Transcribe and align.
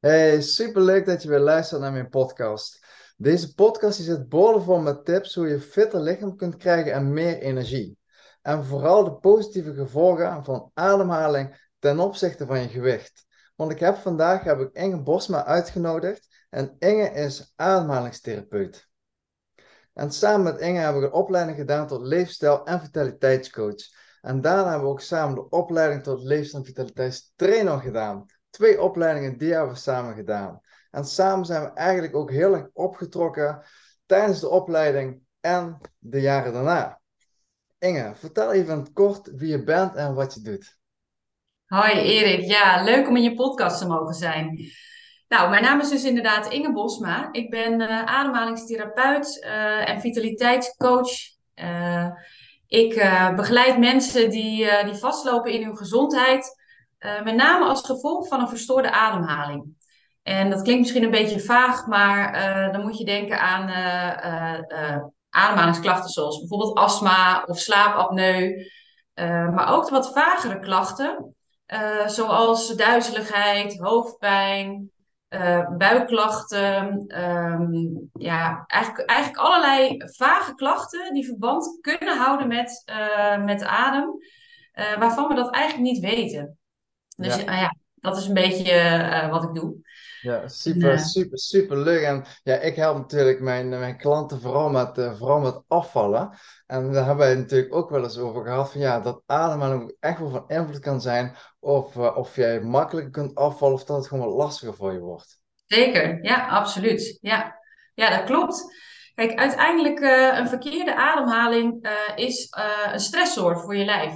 Hey, 0.00 0.40
superleuk 0.40 1.06
dat 1.06 1.22
je 1.22 1.28
weer 1.28 1.38
luistert 1.38 1.80
naar 1.80 1.92
mijn 1.92 2.08
podcast. 2.08 2.86
Deze 3.16 3.54
podcast 3.54 3.98
is 3.98 4.06
het 4.06 4.28
boordevol 4.28 4.78
met 4.78 5.04
tips 5.04 5.34
hoe 5.34 5.48
je 5.48 5.60
fitter 5.60 6.00
lichaam 6.00 6.36
kunt 6.36 6.56
krijgen 6.56 6.92
en 6.92 7.12
meer 7.12 7.38
energie. 7.38 7.98
En 8.42 8.64
vooral 8.64 9.04
de 9.04 9.12
positieve 9.12 9.74
gevolgen 9.74 10.44
van 10.44 10.70
ademhaling 10.74 11.70
ten 11.78 11.98
opzichte 11.98 12.46
van 12.46 12.60
je 12.60 12.68
gewicht. 12.68 13.26
Want 13.56 13.70
ik 13.70 13.78
heb 13.80 13.96
vandaag 13.96 14.42
heb 14.42 14.60
ik 14.60 14.72
Inge 14.72 15.02
Bosma 15.02 15.44
uitgenodigd 15.44 16.46
en 16.50 16.76
Inge 16.78 17.10
is 17.10 17.52
ademhalingstherapeut. 17.56 18.88
En 19.94 20.12
samen 20.12 20.42
met 20.42 20.60
Inge 20.60 20.78
hebben 20.78 21.00
we 21.02 21.06
een 21.06 21.12
opleiding 21.12 21.56
gedaan 21.56 21.86
tot 21.86 22.02
leefstijl- 22.02 22.66
en 22.66 22.80
vitaliteitscoach. 22.80 23.82
En 24.20 24.40
daarna 24.40 24.70
hebben 24.70 24.86
we 24.86 24.92
ook 24.92 25.00
samen 25.00 25.34
de 25.34 25.48
opleiding 25.48 26.02
tot 26.02 26.22
leefstijl- 26.22 26.60
en 26.60 26.66
vitaliteitstrainer 26.68 27.80
gedaan. 27.80 28.26
Twee 28.50 28.82
opleidingen 28.82 29.38
die 29.38 29.52
hebben 29.52 29.72
we 29.72 29.78
samen 29.78 30.14
gedaan. 30.14 30.60
En 30.90 31.04
samen 31.04 31.46
zijn 31.46 31.62
we 31.62 31.72
eigenlijk 31.72 32.14
ook 32.14 32.30
heel 32.30 32.54
erg 32.54 32.68
opgetrokken 32.72 33.62
tijdens 34.06 34.40
de 34.40 34.48
opleiding 34.48 35.20
en 35.40 35.80
de 35.98 36.20
jaren 36.20 36.52
daarna. 36.52 37.00
Inge, 37.78 38.12
vertel 38.14 38.52
even 38.52 38.92
kort 38.92 39.30
wie 39.34 39.50
je 39.50 39.64
bent 39.64 39.94
en 39.94 40.14
wat 40.14 40.34
je 40.34 40.40
doet. 40.40 40.78
Hoi 41.66 41.92
Erik, 41.92 42.40
ja, 42.40 42.82
leuk 42.82 43.08
om 43.08 43.16
in 43.16 43.22
je 43.22 43.34
podcast 43.34 43.78
te 43.78 43.86
mogen 43.86 44.14
zijn. 44.14 44.72
Nou, 45.28 45.50
mijn 45.50 45.62
naam 45.62 45.80
is 45.80 45.88
dus 45.88 46.04
inderdaad 46.04 46.52
Inge 46.52 46.72
Bosma. 46.72 47.28
Ik 47.32 47.50
ben 47.50 47.80
uh, 47.80 48.04
ademhalingstherapeut 48.04 49.44
uh, 49.44 49.88
en 49.88 50.00
vitaliteitscoach. 50.00 51.10
Uh, 51.54 52.06
ik 52.66 52.94
begeleid 53.36 53.78
mensen 53.78 54.30
die, 54.30 54.84
die 54.84 54.94
vastlopen 54.94 55.52
in 55.52 55.62
hun 55.62 55.76
gezondheid, 55.76 56.59
met 57.24 57.34
name 57.34 57.64
als 57.64 57.86
gevolg 57.86 58.28
van 58.28 58.40
een 58.40 58.48
verstoorde 58.48 58.90
ademhaling. 58.90 59.78
En 60.22 60.50
dat 60.50 60.62
klinkt 60.62 60.80
misschien 60.80 61.02
een 61.02 61.10
beetje 61.10 61.40
vaag, 61.40 61.86
maar 61.86 62.32
dan 62.72 62.82
moet 62.82 62.98
je 62.98 63.04
denken 63.04 63.40
aan 63.40 63.70
ademhalingsklachten 65.30 66.10
zoals 66.10 66.38
bijvoorbeeld 66.38 66.76
astma 66.76 67.44
of 67.46 67.58
slaapapneu. 67.58 68.66
maar 69.54 69.72
ook 69.72 69.84
de 69.84 69.90
wat 69.90 70.12
vagere 70.12 70.60
klachten, 70.60 71.34
zoals 72.06 72.76
duizeligheid, 72.76 73.78
hoofdpijn, 73.78 74.90
buikklachten, 75.78 77.04
um, 77.24 78.10
ja, 78.12 78.64
eigenlijk, 78.66 79.08
eigenlijk 79.08 79.40
allerlei 79.40 79.96
vage 80.16 80.54
klachten 80.54 81.14
die 81.14 81.26
verband 81.26 81.78
kunnen 81.80 82.18
houden 82.18 82.48
met, 82.48 82.84
met 83.44 83.62
adem, 83.62 84.18
waarvan 84.98 85.28
we 85.28 85.34
dat 85.34 85.54
eigenlijk 85.54 85.92
niet 85.92 86.00
weten. 86.00 86.59
Dus 87.20 87.36
ja, 87.36 87.60
ja 87.60 87.76
dat 87.94 88.16
is 88.16 88.26
een 88.26 88.34
beetje 88.34 89.28
wat 89.30 89.42
ik 89.42 89.54
doe. 89.54 89.88
Ja, 90.20 90.48
super, 90.48 90.98
super, 90.98 91.38
super 91.38 91.78
leuk. 91.78 92.02
En 92.02 92.24
ja, 92.42 92.54
ik 92.54 92.76
help 92.76 92.96
natuurlijk 92.96 93.40
mijn, 93.40 93.68
mijn 93.68 93.96
klanten 93.96 94.40
vooral 94.40 94.70
met, 94.70 94.98
uh, 94.98 95.18
vooral 95.18 95.40
met 95.40 95.62
afvallen. 95.68 96.38
En 96.66 96.92
daar 96.92 97.04
hebben 97.04 97.26
wij 97.26 97.34
natuurlijk 97.34 97.74
ook 97.74 97.90
wel 97.90 98.02
eens 98.02 98.18
over 98.18 98.44
gehad 98.44 98.72
van 98.72 98.80
ja, 98.80 99.00
dat 99.00 99.22
ademhaling 99.26 99.96
echt 100.00 100.18
wel 100.18 100.30
van 100.30 100.44
invloed 100.48 100.78
kan 100.78 101.00
zijn 101.00 101.36
of, 101.58 101.94
uh, 101.96 102.16
of 102.16 102.36
jij 102.36 102.60
makkelijker 102.60 103.12
kunt 103.12 103.34
afvallen 103.34 103.74
of 103.74 103.84
dat 103.84 103.96
het 103.96 104.06
gewoon 104.06 104.26
wat 104.26 104.36
lastiger 104.36 104.74
voor 104.74 104.92
je 104.92 105.00
wordt. 105.00 105.38
Zeker, 105.66 106.24
ja, 106.24 106.48
absoluut. 106.48 107.18
Ja, 107.20 107.58
ja 107.94 108.10
dat 108.10 108.24
klopt. 108.24 108.64
Kijk, 109.14 109.38
uiteindelijk 109.38 110.00
uh, 110.00 110.38
een 110.38 110.48
verkeerde 110.48 110.96
ademhaling 110.96 111.88
is 112.14 112.48
een 112.92 113.00
stressor 113.00 113.60
voor 113.60 113.76
je 113.76 113.84
lijf. 113.84 114.12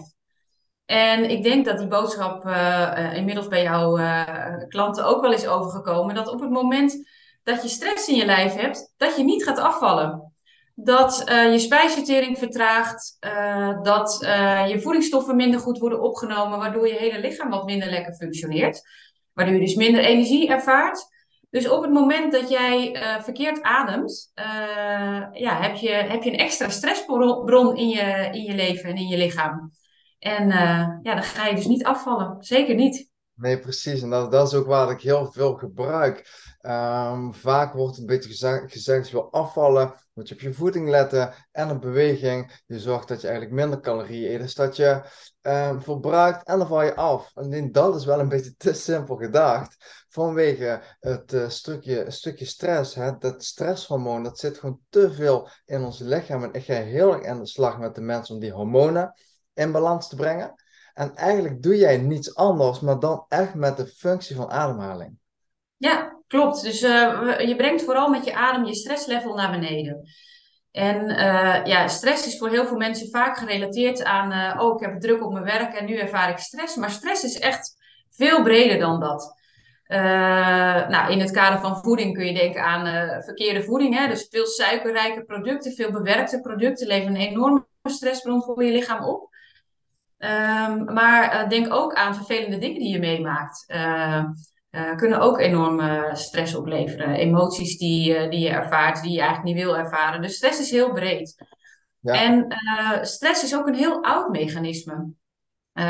En 0.86 1.30
ik 1.30 1.42
denk 1.42 1.64
dat 1.64 1.78
die 1.78 1.88
boodschap 1.88 2.46
uh, 2.46 3.16
inmiddels 3.16 3.48
bij 3.48 3.62
jouw 3.62 3.98
uh, 3.98 4.54
klanten 4.68 5.04
ook 5.04 5.20
wel 5.20 5.32
is 5.32 5.46
overgekomen. 5.46 6.14
Dat 6.14 6.28
op 6.28 6.40
het 6.40 6.50
moment 6.50 7.08
dat 7.42 7.62
je 7.62 7.68
stress 7.68 8.08
in 8.08 8.16
je 8.16 8.24
lijf 8.24 8.54
hebt, 8.54 8.92
dat 8.96 9.16
je 9.16 9.24
niet 9.24 9.44
gaat 9.44 9.58
afvallen. 9.58 10.32
Dat 10.74 11.22
je 11.27 11.58
spijsvertering 11.58 12.39
vertraagt, 12.39 13.17
dat 13.83 14.18
je 14.68 14.80
voedingsstoffen 14.80 15.36
minder 15.36 15.61
goed 15.61 15.78
worden 15.78 16.02
opgenomen, 16.02 16.58
waardoor 16.58 16.89
je 16.89 16.95
hele 16.95 17.20
lichaam 17.20 17.51
wat 17.51 17.64
minder 17.64 17.90
lekker 17.90 18.14
functioneert. 18.14 18.83
Waardoor 19.33 19.55
je 19.55 19.61
dus 19.61 19.74
minder 19.74 20.01
energie 20.01 20.48
ervaart. 20.48 21.06
Dus 21.51 21.68
op 21.68 21.83
het 21.83 21.92
moment 21.92 22.33
dat 22.33 22.51
jij 22.51 22.96
verkeerd 23.22 23.62
ademt, 23.62 24.33
ja, 25.33 25.61
heb, 25.61 25.74
je, 25.77 25.90
heb 25.90 26.22
je 26.22 26.30
een 26.33 26.39
extra 26.39 26.68
stressbron 26.68 27.77
in 27.77 27.89
je, 27.89 28.28
in 28.33 28.42
je 28.42 28.55
leven 28.55 28.90
en 28.90 28.96
in 28.96 29.08
je 29.08 29.16
lichaam. 29.16 29.72
En 30.24 30.48
uh, 30.48 30.98
ja, 31.02 31.14
dan 31.14 31.23
ga 31.23 31.46
je 31.46 31.55
dus 31.55 31.67
niet 31.67 31.85
afvallen. 31.85 32.36
Zeker 32.39 32.74
niet. 32.74 33.12
Nee, 33.35 33.58
precies. 33.58 34.02
En 34.02 34.11
dat, 34.11 34.30
dat 34.30 34.46
is 34.46 34.55
ook 34.55 34.67
waar 34.67 34.90
ik 34.90 35.01
heel 35.01 35.33
veel 35.33 35.55
gebruik. 35.55 36.42
Um, 36.62 37.35
vaak 37.35 37.73
wordt 37.73 37.98
een 37.98 38.07
beetje 38.07 38.64
gezegd, 38.67 39.08
je 39.08 39.13
wil 39.13 39.33
afvallen, 39.33 39.95
moet 40.13 40.29
je 40.29 40.34
op 40.34 40.40
je 40.40 40.52
voeding 40.52 40.89
letten 40.89 41.34
en 41.52 41.70
op 41.70 41.80
beweging. 41.80 42.63
Je 42.67 42.79
zorgt 42.79 43.08
dat 43.08 43.20
je 43.20 43.29
eigenlijk 43.29 43.57
minder 43.57 43.80
calorieën 43.80 44.33
eet, 44.33 44.40
dus 44.40 44.55
dat 44.55 44.77
je 44.77 45.02
um, 45.42 45.83
verbruikt 45.83 46.46
en 46.46 46.58
dan 46.58 46.67
val 46.67 46.83
je 46.83 46.95
af. 46.95 47.30
Alleen 47.34 47.73
dat 47.73 47.95
is 47.95 48.05
wel 48.05 48.20
een 48.20 48.29
beetje 48.29 48.55
te 48.57 48.73
simpel 48.73 49.17
gedacht. 49.17 50.05
Vanwege 50.08 50.83
het 51.01 51.33
uh, 51.33 51.48
stukje, 51.48 52.11
stukje 52.11 52.45
stress, 52.45 52.95
hè, 52.95 53.18
dat 53.18 53.45
stresshormoon, 53.45 54.23
dat 54.23 54.39
zit 54.39 54.58
gewoon 54.58 54.80
te 54.89 55.13
veel 55.13 55.48
in 55.64 55.83
ons 55.83 55.98
lichaam. 55.98 56.42
En 56.42 56.52
ik 56.52 56.64
ga 56.64 56.74
heel 56.74 57.13
erg 57.13 57.27
aan 57.27 57.39
de 57.39 57.46
slag 57.46 57.79
met 57.79 57.95
de 57.95 58.01
mensen 58.01 58.34
om 58.34 58.40
die 58.40 58.52
hormonen 58.52 59.14
in 59.54 59.72
balans 59.72 60.08
te 60.08 60.16
brengen. 60.16 60.54
En 60.94 61.14
eigenlijk 61.14 61.62
doe 61.62 61.76
jij 61.76 61.96
niets 61.96 62.34
anders, 62.34 62.80
maar 62.80 62.98
dan 62.98 63.24
echt 63.28 63.54
met 63.54 63.76
de 63.76 63.86
functie 63.86 64.36
van 64.36 64.50
ademhaling. 64.50 65.18
Ja, 65.76 66.20
klopt. 66.26 66.62
Dus 66.62 66.82
uh, 66.82 67.38
je 67.38 67.56
brengt 67.56 67.84
vooral 67.84 68.08
met 68.08 68.24
je 68.24 68.34
adem 68.34 68.64
je 68.64 68.74
stresslevel 68.74 69.34
naar 69.34 69.50
beneden. 69.50 70.08
En 70.70 71.10
uh, 71.10 71.64
ja, 71.64 71.88
stress 71.88 72.26
is 72.26 72.38
voor 72.38 72.48
heel 72.48 72.66
veel 72.66 72.76
mensen 72.76 73.10
vaak 73.10 73.38
gerelateerd 73.38 74.04
aan, 74.04 74.32
uh, 74.32 74.62
oh, 74.62 74.74
ik 74.74 74.86
heb 74.86 75.00
druk 75.00 75.24
op 75.24 75.32
mijn 75.32 75.44
werk 75.44 75.74
en 75.74 75.86
nu 75.86 75.96
ervaar 75.96 76.30
ik 76.30 76.38
stress. 76.38 76.76
Maar 76.76 76.90
stress 76.90 77.24
is 77.24 77.38
echt 77.38 77.76
veel 78.10 78.42
breder 78.42 78.78
dan 78.78 79.00
dat. 79.00 79.34
nou, 80.88 81.12
in 81.12 81.20
het 81.20 81.30
kader 81.30 81.60
van 81.60 81.82
voeding 81.82 82.14
kun 82.14 82.26
je 82.26 82.34
denken 82.34 82.64
aan 82.64 83.22
verkeerde 83.22 83.62
voeding. 83.62 83.98
Hè? 83.98 84.08
Dus 84.08 84.26
veel 84.30 84.46
suikerrijke 84.46 85.24
producten, 85.24 85.72
veel 85.72 85.90
bewerkte 85.90 86.40
producten 86.40 86.86
leveren 86.86 87.14
een 87.14 87.28
enorme 87.28 87.66
stressbron 87.82 88.42
voor 88.42 88.64
je 88.64 88.72
lichaam 88.72 89.04
op. 89.04 89.33
Um, 90.19 90.92
maar 90.92 91.35
uh, 91.35 91.48
denk 91.48 91.73
ook 91.73 91.95
aan 91.95 92.14
vervelende 92.14 92.58
dingen 92.58 92.80
die 92.80 92.92
je 92.92 92.98
meemaakt. 92.98 93.64
Uh, 93.75 94.25
uh, 94.70 94.97
kunnen 94.97 95.20
ook 95.20 95.39
enorm 95.39 95.80
stress 96.17 96.55
opleveren. 96.55 97.14
Emoties 97.14 97.79
die, 97.79 98.29
die 98.29 98.41
je 98.41 98.48
ervaart, 98.48 99.02
die 99.02 99.13
je 99.13 99.20
eigenlijk 99.20 99.55
niet 99.55 99.64
wil 99.64 99.77
ervaren. 99.77 100.23
Dus 100.23 100.36
stress 100.36 100.61
is 100.61 100.70
heel 100.70 100.92
breed. 100.92 101.35
Ja. 102.01 102.13
En 102.13 102.47
stress 103.07 103.42
is 103.42 103.57
ook 103.57 103.67
een 103.67 103.75
heel 103.75 104.02
oud 104.02 104.29
mechanisme. 104.29 105.13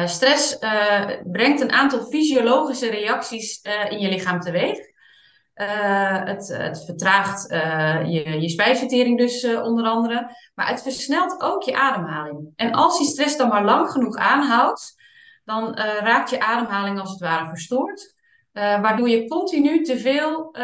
stress 0.04 0.58
brengt 1.24 1.60
een 1.60 1.72
aantal 1.72 2.00
fysiologische 2.00 2.90
reacties 2.90 3.60
in 3.88 3.98
je 3.98 4.08
lichaam 4.08 4.40
teweeg. 4.40 4.78
Uh, 5.54 6.24
het, 6.24 6.48
het, 6.48 6.84
vertraagt 6.84 7.52
uh, 7.52 8.02
je, 8.06 8.40
je 8.40 8.48
spijsvertering 8.48 9.18
dus 9.18 9.44
onder 9.44 9.84
andere. 9.84 10.36
Maar 10.54 10.68
het 10.68 10.82
versnelt 10.82 11.42
ook 11.42 11.62
je 11.62 11.76
ademhaling. 11.76 12.52
En 12.56 12.72
als 12.72 12.98
die 12.98 13.06
stress 13.06 13.36
dan 13.36 13.48
maar 13.48 13.64
lang 13.64 13.90
genoeg 13.90 14.16
aanhoudt, 14.16 14.94
dan 15.44 15.74
raakt 15.78 16.30
je 16.30 16.40
ademhaling 16.40 17.00
als 17.00 17.10
het 17.10 17.20
ware 17.20 17.48
verstoord. 17.48 18.14
waardoor 18.52 19.08
je 19.08 19.28
continu 19.28 19.82
te 19.84 19.98
veel 19.98 20.54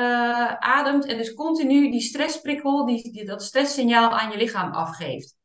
ademt 0.58 1.06
en 1.06 1.16
dus 1.16 1.34
continu 1.34 1.90
die 1.90 2.00
stressprikkel, 2.00 2.86
die, 2.86 3.12
die, 3.12 3.24
dat 3.24 3.42
stresssignaal 3.42 4.18
aan 4.18 4.30
je 4.30 4.36
lichaam 4.36 4.72
afgeeft. 4.72 5.36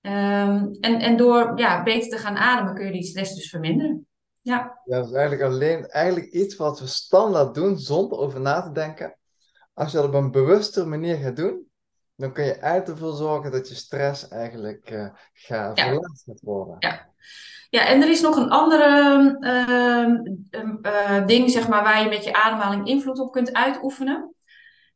Um, 0.00 0.76
en, 0.80 1.00
en 1.00 1.16
door 1.16 1.52
ja, 1.58 1.82
beter 1.82 2.10
te 2.10 2.18
gaan 2.18 2.36
ademen 2.36 2.74
kun 2.74 2.86
je 2.86 2.92
die 2.92 3.02
stress 3.02 3.34
dus 3.34 3.48
verminderen. 3.48 4.06
Ja. 4.46 4.80
ja, 4.84 4.96
dat 4.96 5.06
is 5.06 5.12
eigenlijk 5.12 5.42
alleen 5.42 5.86
eigenlijk 5.86 6.26
iets 6.26 6.56
wat 6.56 6.80
we 6.80 6.86
standaard 6.86 7.54
doen 7.54 7.78
zonder 7.78 8.18
over 8.18 8.40
na 8.40 8.62
te 8.62 8.72
denken. 8.72 9.16
Als 9.74 9.92
je 9.92 9.96
dat 9.96 10.06
op 10.06 10.14
een 10.14 10.30
bewuste 10.30 10.86
manier 10.86 11.16
gaat 11.16 11.36
doen, 11.36 11.66
dan 12.16 12.32
kun 12.32 12.44
je 12.44 12.54
eigenlijk 12.54 12.88
ervoor 12.98 13.16
zorgen 13.16 13.50
dat 13.50 13.68
je 13.68 13.74
stress 13.74 14.28
eigenlijk 14.28 14.90
uh, 14.90 15.08
gaat, 15.32 15.78
ja. 15.78 15.84
gaat 16.24 16.40
worden. 16.40 16.76
Ja. 16.78 17.08
ja, 17.70 17.86
en 17.86 18.02
er 18.02 18.10
is 18.10 18.20
nog 18.20 18.36
een 18.36 18.50
andere 18.50 18.88
uh, 19.40 20.62
uh, 20.92 21.26
ding 21.26 21.50
zeg 21.50 21.68
maar, 21.68 21.82
waar 21.82 22.02
je 22.02 22.08
met 22.08 22.24
je 22.24 22.32
ademhaling 22.32 22.86
invloed 22.86 23.18
op 23.18 23.32
kunt 23.32 23.52
uitoefenen. 23.52 24.34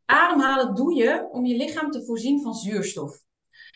Ademhalen 0.05 0.75
doe 0.75 0.95
je 0.95 1.29
om 1.31 1.47
je 1.47 1.57
lichaam 1.57 1.91
te 1.91 2.05
voorzien 2.05 2.43
van 2.43 2.55
zuurstof. 2.55 3.19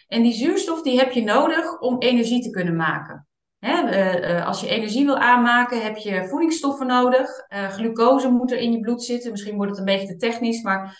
En 0.09 0.23
die 0.23 0.32
zuurstof 0.32 0.82
die 0.82 0.99
heb 0.99 1.12
je 1.12 1.23
nodig 1.23 1.81
om 1.81 1.99
energie 1.99 2.43
te 2.43 2.50
kunnen 2.50 2.76
maken. 2.76 3.26
Hè, 3.64 4.37
uh, 4.37 4.46
als 4.46 4.61
je 4.61 4.69
energie 4.69 5.05
wil 5.05 5.19
aanmaken, 5.19 5.82
heb 5.82 5.96
je 5.96 6.28
voedingsstoffen 6.28 6.87
nodig. 6.87 7.28
Uh, 7.49 7.69
glucose 7.69 8.28
moet 8.28 8.52
er 8.52 8.58
in 8.58 8.72
je 8.72 8.81
bloed 8.81 9.02
zitten. 9.02 9.31
Misschien 9.31 9.56
wordt 9.56 9.70
het 9.70 9.78
een 9.78 9.84
beetje 9.84 10.06
te 10.06 10.16
technisch, 10.16 10.62
maar 10.62 10.99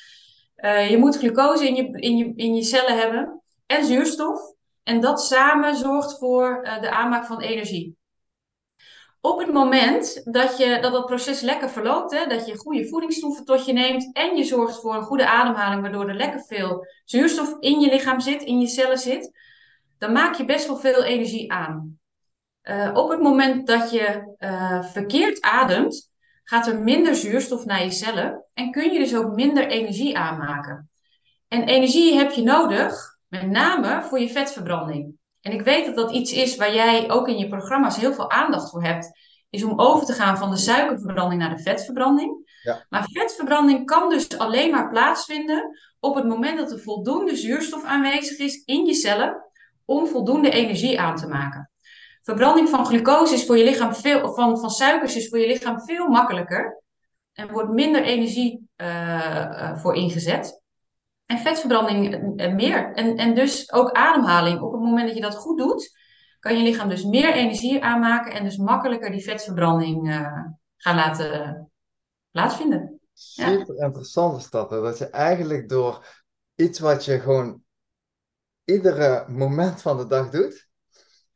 je 0.89 0.97
moet 0.99 1.17
glucose 1.17 1.69
in 1.69 1.75
je, 1.75 2.01
in, 2.01 2.17
je, 2.17 2.33
in 2.37 2.55
je 2.55 2.63
cellen 2.63 2.99
hebben. 2.99 3.43
En 3.67 3.85
zuurstof. 3.85 4.41
En 4.83 5.01
dat 5.01 5.23
samen 5.23 5.77
zorgt 5.77 6.19
voor 6.19 6.69
de 6.81 6.91
aanmaak 6.91 7.25
van 7.25 7.41
energie. 7.41 7.97
op 9.21 9.39
het 9.39 9.53
moment 9.53 10.21
dat, 10.33 10.59
je, 10.59 10.79
dat 10.81 10.93
dat 10.93 11.07
proces 11.07 11.41
lekker 11.41 11.71
verloopt, 11.71 12.13
hè, 12.13 12.27
dat 12.27 12.47
je 12.47 12.57
goede 12.57 12.89
voedingsstoffen 12.89 13.45
tot 13.45 13.67
je 13.67 13.73
neemt 13.73 14.11
en 14.13 14.37
je 14.37 14.45
zorgt 14.45 14.81
voor 14.81 14.95
een 14.95 15.03
goede 15.03 15.27
ademhaling, 15.27 15.83
waardoor 15.83 16.09
er 16.09 16.15
lekker 16.15 16.41
veel 16.41 16.87
zuurstof 17.05 17.57
in 17.61 17.81
je 17.81 17.91
lichaam 17.91 18.21
zit, 18.21 18.43
in 18.43 18.61
je 18.61 18.67
cellen 18.67 18.99
zit, 18.99 19.31
dan 19.99 20.13
maak 20.13 20.35
je 20.35 20.45
best 20.45 20.67
wel 20.67 20.77
veel 20.77 21.03
energie 21.03 21.53
aan. 21.53 22.03
Uh, 22.71 22.91
op 22.95 23.09
het 23.09 23.21
moment 23.21 23.67
dat 23.67 23.91
je 23.91 24.35
uh, 24.39 24.85
verkeerd 24.85 25.41
ademt, 25.41 26.11
gaat 26.45 26.67
er 26.67 26.79
minder 26.79 27.15
zuurstof 27.15 27.65
naar 27.65 27.85
je 27.85 27.91
cellen 27.91 28.45
en 28.55 28.71
kun 28.71 28.93
je 28.93 28.99
dus 28.99 29.17
ook 29.17 29.35
minder 29.35 29.67
energie 29.67 30.19
aanmaken. 30.19 30.91
En 31.49 31.63
energie 31.63 32.17
heb 32.17 32.31
je 32.31 32.43
nodig, 32.43 33.17
met 33.29 33.51
name 33.51 34.03
voor 34.03 34.21
je 34.21 34.29
vetverbranding. 34.29 35.15
En 35.41 35.53
ik 35.53 35.63
weet 35.63 35.87
dat 35.87 35.97
dat 35.97 36.13
iets 36.13 36.33
is 36.33 36.57
waar 36.57 36.75
jij 36.75 37.11
ook 37.11 37.29
in 37.29 37.39
je 37.39 37.49
programma's 37.49 37.97
heel 37.97 38.13
veel 38.13 38.31
aandacht 38.31 38.71
voor 38.71 38.85
hebt, 38.85 39.19
is 39.51 39.65
om 39.65 39.81
over 39.81 40.07
te 40.07 40.13
gaan 40.13 40.39
van 40.39 40.51
de 40.51 40.57
suikerverbranding 40.57 41.41
naar 41.41 41.57
de 41.57 41.63
vetverbranding. 41.63 42.59
Ja. 42.63 42.87
Maar 42.89 43.09
vetverbranding 43.13 43.87
kan 43.87 44.09
dus 44.09 44.39
alleen 44.39 44.71
maar 44.71 44.89
plaatsvinden 44.89 45.79
op 46.01 46.15
het 46.15 46.25
moment 46.25 46.59
dat 46.59 46.73
er 46.73 46.81
voldoende 46.81 47.37
zuurstof 47.37 47.85
aanwezig 47.85 48.39
is 48.39 48.63
in 48.65 48.85
je 48.85 48.95
cellen 48.95 49.45
om 49.85 50.07
voldoende 50.07 50.51
energie 50.51 51.01
aan 51.01 51.17
te 51.17 51.29
maken. 51.29 51.71
Verbranding 52.25 52.69
van 52.69 52.87
glucose 52.87 53.35
is 53.35 53.47
voor 53.47 53.59
je 53.59 53.65
lichaam 53.65 53.95
veel, 53.95 54.35
van, 54.35 54.59
van 54.59 54.71
suikers 54.71 55.17
is 55.17 55.29
voor 55.29 55.39
je 55.39 55.47
lichaam 55.47 55.81
veel 55.81 56.09
makkelijker 56.09 56.83
en 57.33 57.53
wordt 57.53 57.71
minder 57.71 58.03
energie 58.03 58.69
uh, 58.77 59.77
voor 59.77 59.95
ingezet. 59.95 60.63
En 61.27 61.39
vetverbranding 61.39 62.15
uh, 62.41 62.55
meer. 62.55 62.95
En, 62.95 63.17
en 63.17 63.35
dus 63.35 63.73
ook 63.73 63.91
ademhaling. 63.91 64.61
Op 64.61 64.73
het 64.73 64.81
moment 64.81 65.07
dat 65.07 65.17
je 65.17 65.23
dat 65.23 65.37
goed 65.37 65.59
doet, 65.59 65.99
kan 66.41 66.57
je 66.57 66.63
lichaam 66.63 66.89
dus 66.89 67.05
meer 67.05 67.33
energie 67.33 67.83
aanmaken 67.83 68.33
en 68.33 68.45
dus 68.45 68.57
makkelijker 68.57 69.11
die 69.11 69.25
vetverbranding 69.25 70.15
gaan 70.77 70.97
laten 70.97 71.71
plaatsvinden. 72.31 73.01
Super 73.13 73.77
ja. 73.77 73.85
interessant 73.85 74.51
dat. 74.51 74.71
Dat 74.71 74.99
je 74.99 75.07
eigenlijk 75.07 75.69
door 75.69 76.23
iets 76.55 76.79
wat 76.79 77.05
je 77.05 77.21
gewoon 77.21 77.63
iedere 78.65 79.25
moment 79.29 79.83
van 79.83 79.97
de 79.97 80.07
dag 80.07 80.31
doet, 80.31 80.69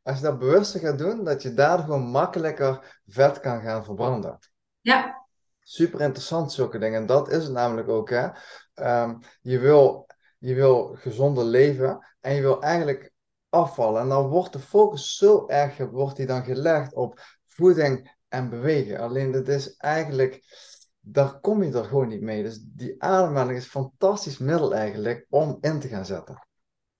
als 0.09 0.17
je 0.17 0.23
dat 0.23 0.39
bewuster 0.39 0.79
gaat 0.79 0.97
doen, 0.97 1.23
dat 1.23 1.41
je 1.41 1.53
daardoor 1.53 1.85
gewoon 1.85 2.09
makkelijker 2.09 3.01
vet 3.07 3.39
kan 3.39 3.61
gaan 3.61 3.83
verbranden. 3.83 4.39
Ja. 4.81 5.27
Super 5.61 6.01
interessant, 6.01 6.51
zulke 6.51 6.79
dingen. 6.79 7.01
En 7.01 7.05
dat 7.05 7.31
is 7.31 7.43
het 7.43 7.51
namelijk 7.51 7.87
ook. 7.87 8.09
Hè? 8.09 8.27
Um, 8.75 9.19
je, 9.41 9.59
wil, 9.59 10.07
je 10.37 10.53
wil 10.53 10.95
gezonder 10.95 11.43
leven 11.43 12.15
en 12.19 12.33
je 12.33 12.41
wil 12.41 12.61
eigenlijk 12.61 13.11
afvallen. 13.49 14.01
En 14.01 14.09
dan 14.09 14.27
wordt 14.27 14.53
de 14.53 14.59
focus 14.59 15.15
zo 15.15 15.47
erg 15.47 15.77
wordt 15.77 16.15
die 16.15 16.25
dan 16.25 16.43
gelegd 16.43 16.93
op 16.93 17.19
voeding 17.45 18.17
en 18.27 18.49
bewegen. 18.49 18.99
Alleen 18.99 19.31
dat 19.31 19.47
is 19.47 19.75
eigenlijk, 19.75 20.43
daar 20.99 21.39
kom 21.39 21.63
je 21.63 21.71
er 21.71 21.85
gewoon 21.85 22.07
niet 22.07 22.21
mee. 22.21 22.43
Dus 22.43 22.59
die 22.61 23.03
ademhaling 23.03 23.57
is 23.57 23.63
een 23.63 23.69
fantastisch 23.69 24.37
middel 24.37 24.73
eigenlijk 24.73 25.25
om 25.29 25.57
in 25.61 25.79
te 25.79 25.87
gaan 25.87 26.05
zetten. 26.05 26.47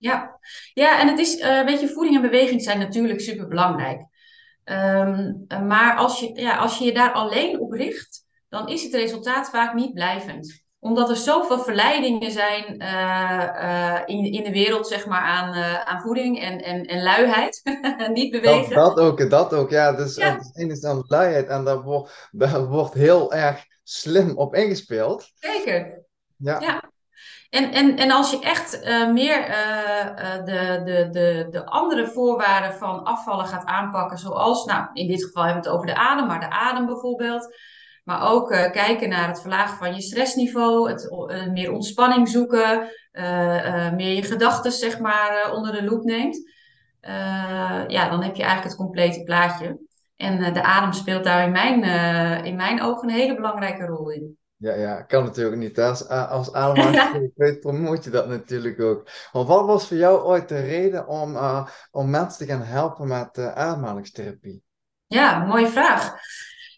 Ja, 0.00 0.38
ja 0.74 1.00
en 1.00 1.08
het 1.08 1.18
is, 1.18 1.38
uh, 1.38 1.64
weet 1.64 1.80
je, 1.80 1.88
voeding 1.88 2.16
en 2.16 2.22
beweging 2.22 2.62
zijn 2.62 2.78
natuurlijk 2.78 3.20
super 3.20 3.48
belangrijk. 3.48 4.08
Um, 4.64 5.44
maar 5.66 5.96
als 5.96 6.20
je, 6.20 6.30
ja, 6.34 6.56
als 6.56 6.78
je 6.78 6.84
je 6.84 6.92
daar 6.92 7.12
alleen 7.12 7.60
op 7.60 7.72
richt, 7.72 8.24
dan 8.48 8.68
is 8.68 8.82
het 8.82 8.94
resultaat 8.94 9.50
vaak 9.50 9.74
niet 9.74 9.94
blijvend 9.94 10.68
omdat 10.80 11.10
er 11.10 11.16
zoveel 11.16 11.58
verleidingen 11.58 12.30
zijn 12.30 12.82
uh, 12.82 13.48
uh, 13.54 14.00
in, 14.06 14.32
in 14.32 14.44
de 14.44 14.52
wereld, 14.52 14.86
zeg 14.86 15.06
maar, 15.06 15.20
aan, 15.20 15.54
aan 15.84 16.00
voeding 16.00 16.40
en, 16.40 16.62
en, 16.62 16.86
en 16.86 17.02
luiheid. 17.02 17.60
niet 18.12 18.30
bewegen. 18.30 18.74
Dat, 18.74 18.96
dat, 18.96 19.06
ook, 19.06 19.30
dat 19.30 19.54
ook, 19.54 19.70
ja. 19.70 19.92
Dus 19.92 20.16
ja. 20.16 20.38
het 20.52 20.70
is 20.70 20.84
aan 20.84 21.04
luiheid 21.06 21.48
en 21.48 21.64
daar 21.64 21.82
wordt, 21.82 22.28
daar 22.30 22.66
wordt 22.66 22.94
heel 22.94 23.32
erg 23.32 23.64
slim 23.82 24.36
op 24.36 24.54
ingespeeld. 24.54 25.30
Zeker. 25.34 26.04
Ja. 26.36 26.60
ja. 26.60 26.89
En, 27.50 27.72
en, 27.72 27.96
en 27.96 28.10
als 28.10 28.30
je 28.30 28.40
echt 28.40 28.84
uh, 28.84 29.12
meer 29.12 29.48
uh, 29.48 29.54
uh, 30.18 30.44
de, 30.44 30.82
de, 30.84 31.08
de, 31.10 31.46
de 31.50 31.64
andere 31.64 32.06
voorwaarden 32.06 32.74
van 32.74 33.04
afvallen 33.04 33.46
gaat 33.46 33.64
aanpakken, 33.64 34.18
zoals, 34.18 34.64
nou, 34.64 34.86
in 34.92 35.06
dit 35.06 35.24
geval 35.24 35.44
hebben 35.44 35.62
we 35.62 35.68
het 35.68 35.76
over 35.76 35.94
de 35.94 36.00
adem, 36.00 36.26
maar 36.26 36.40
de 36.40 36.50
adem 36.50 36.86
bijvoorbeeld. 36.86 37.54
Maar 38.04 38.30
ook 38.30 38.48
kijken 38.48 39.08
naar 39.08 39.28
het 39.28 39.40
verlagen 39.40 39.76
van 39.76 39.94
je 39.94 40.00
stressniveau, 40.00 40.90
het 40.90 41.10
meer 41.52 41.72
ontspanning 41.72 42.28
zoeken, 42.28 42.88
meer 43.96 44.14
je 44.14 44.22
gedachten 44.22 44.72
zeg 44.72 44.98
maar 44.98 45.52
onder 45.54 45.72
de 45.72 45.84
loep 45.84 46.04
neemt. 46.04 46.52
ja, 47.86 48.08
dan 48.08 48.22
heb 48.22 48.36
je 48.36 48.42
eigenlijk 48.42 48.64
het 48.64 48.76
complete 48.76 49.22
plaatje. 49.22 49.78
En 50.16 50.52
de 50.52 50.62
adem 50.62 50.92
speelt 50.92 51.24
daar 51.24 51.44
in 51.44 51.52
mijn, 51.52 51.82
in 52.44 52.56
mijn 52.56 52.82
ogen 52.82 53.08
een 53.08 53.14
hele 53.14 53.34
belangrijke 53.34 53.86
rol 53.86 54.10
in. 54.10 54.39
Ja, 54.60 54.74
ja, 54.74 55.02
kan 55.02 55.24
natuurlijk 55.24 55.56
niet. 55.56 55.78
Als, 55.78 56.08
als 56.08 56.52
ademhalingstherapeut 56.52 57.60
promoot 57.66 58.04
je 58.04 58.10
dat 58.10 58.28
natuurlijk 58.28 58.80
ook. 58.80 59.08
Want 59.32 59.48
wat 59.48 59.66
was 59.66 59.88
voor 59.88 59.96
jou 59.96 60.22
ooit 60.22 60.48
de 60.48 60.60
reden 60.60 61.06
om, 61.06 61.34
uh, 61.34 61.66
om 61.90 62.10
mensen 62.10 62.46
te 62.46 62.52
gaan 62.52 62.62
helpen 62.62 63.08
met 63.08 63.38
uh, 63.38 63.52
ademhalingstherapie? 63.52 64.62
Ja, 65.06 65.44
mooie 65.44 65.68
vraag. 65.68 66.14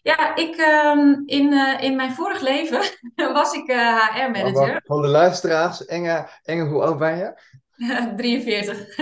Ja, 0.01 0.35
ik, 0.35 0.57
uh, 0.57 1.17
in, 1.25 1.51
uh, 1.51 1.81
in 1.81 1.95
mijn 1.95 2.13
vorig 2.13 2.41
leven 2.41 2.81
was 3.33 3.53
ik 3.53 3.71
HR-manager. 3.71 4.81
Voor 4.85 5.01
de 5.01 5.07
luisteraars, 5.07 5.81
Inge, 5.81 6.27
Inge, 6.43 6.63
hoe 6.63 6.83
oud 6.83 6.97
ben 6.97 7.17
je? 7.17 7.41
43. 8.17 8.95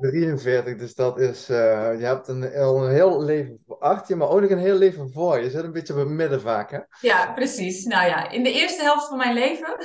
43, 0.00 0.76
dus 0.76 0.94
dat 0.94 1.18
is, 1.20 1.50
uh, 1.50 1.56
je 1.98 2.04
hebt 2.04 2.28
een, 2.28 2.60
een 2.60 2.90
heel 2.90 3.22
leven 3.22 3.64
achter 3.84 4.06
je, 4.08 4.16
maar 4.16 4.28
ook 4.28 4.40
nog 4.40 4.50
een 4.50 4.58
heel 4.58 4.76
leven 4.76 5.12
voor 5.12 5.36
je. 5.36 5.44
Je 5.44 5.50
zit 5.50 5.64
een 5.64 5.72
beetje 5.72 5.92
op 5.92 5.98
het 5.98 6.08
midden 6.08 6.40
vaak, 6.40 6.70
hè? 6.70 6.78
Ja, 7.00 7.32
precies. 7.32 7.84
Nou 7.84 8.08
ja, 8.08 8.30
in 8.30 8.42
de 8.42 8.52
eerste 8.52 8.82
helft 8.82 9.08
van 9.08 9.16
mijn 9.16 9.34
leven. 9.34 9.76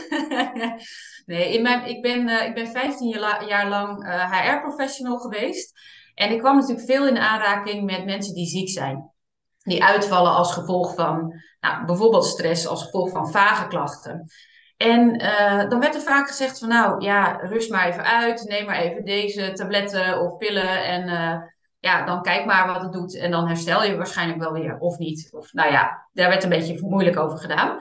nee, 1.26 1.54
in 1.54 1.62
mijn, 1.62 1.86
ik, 1.86 2.02
ben, 2.02 2.28
uh, 2.28 2.46
ik 2.46 2.54
ben 2.54 2.68
15 2.68 3.08
jaar, 3.08 3.48
jaar 3.48 3.70
lang 3.70 4.04
uh, 4.04 4.24
eh, 4.24 4.32
HR-professional 4.32 5.18
geweest. 5.18 5.80
En 6.16 6.32
ik 6.32 6.40
kwam 6.40 6.56
natuurlijk 6.56 6.88
veel 6.88 7.08
in 7.08 7.18
aanraking 7.18 7.86
met 7.86 8.06
mensen 8.06 8.34
die 8.34 8.48
ziek 8.48 8.70
zijn. 8.70 9.12
Die 9.58 9.84
uitvallen 9.84 10.32
als 10.32 10.54
gevolg 10.54 10.94
van 10.94 11.34
nou, 11.60 11.86
bijvoorbeeld 11.86 12.26
stress, 12.26 12.68
als 12.68 12.84
gevolg 12.84 13.10
van 13.10 13.32
vage 13.32 13.68
klachten. 13.68 14.32
En 14.80 15.22
uh, 15.22 15.70
dan 15.70 15.80
werd 15.80 15.96
er 15.96 16.02
vaak 16.02 16.28
gezegd 16.28 16.60
van 16.60 16.68
nou 16.68 17.04
ja, 17.04 17.32
rust 17.32 17.72
maar 17.72 17.88
even 17.88 18.04
uit, 18.04 18.44
neem 18.44 18.66
maar 18.66 18.76
even 18.76 19.06
deze 19.06 19.52
tabletten 19.52 20.22
of 20.22 20.38
pillen 20.38 20.84
en 20.84 21.08
uh, 21.08 21.36
ja, 21.80 22.06
dan 22.06 22.22
kijk 22.22 22.46
maar 22.46 22.68
wat 22.68 22.82
het 22.82 22.94
doet 22.94 23.18
en 23.18 23.32
dan 23.32 23.48
herstel 23.48 23.84
je 23.84 23.98
waarschijnlijk 23.98 24.40
wel 24.40 24.52
weer 24.52 24.78
of 24.78 24.98
niet. 24.98 25.30
Of 25.32 25.54
nou 25.54 25.72
ja, 25.72 26.08
daar 26.12 26.30
werd 26.30 26.44
een 26.44 26.50
beetje 26.50 26.82
moeilijk 26.82 27.18
over 27.18 27.38
gedaan. 27.38 27.80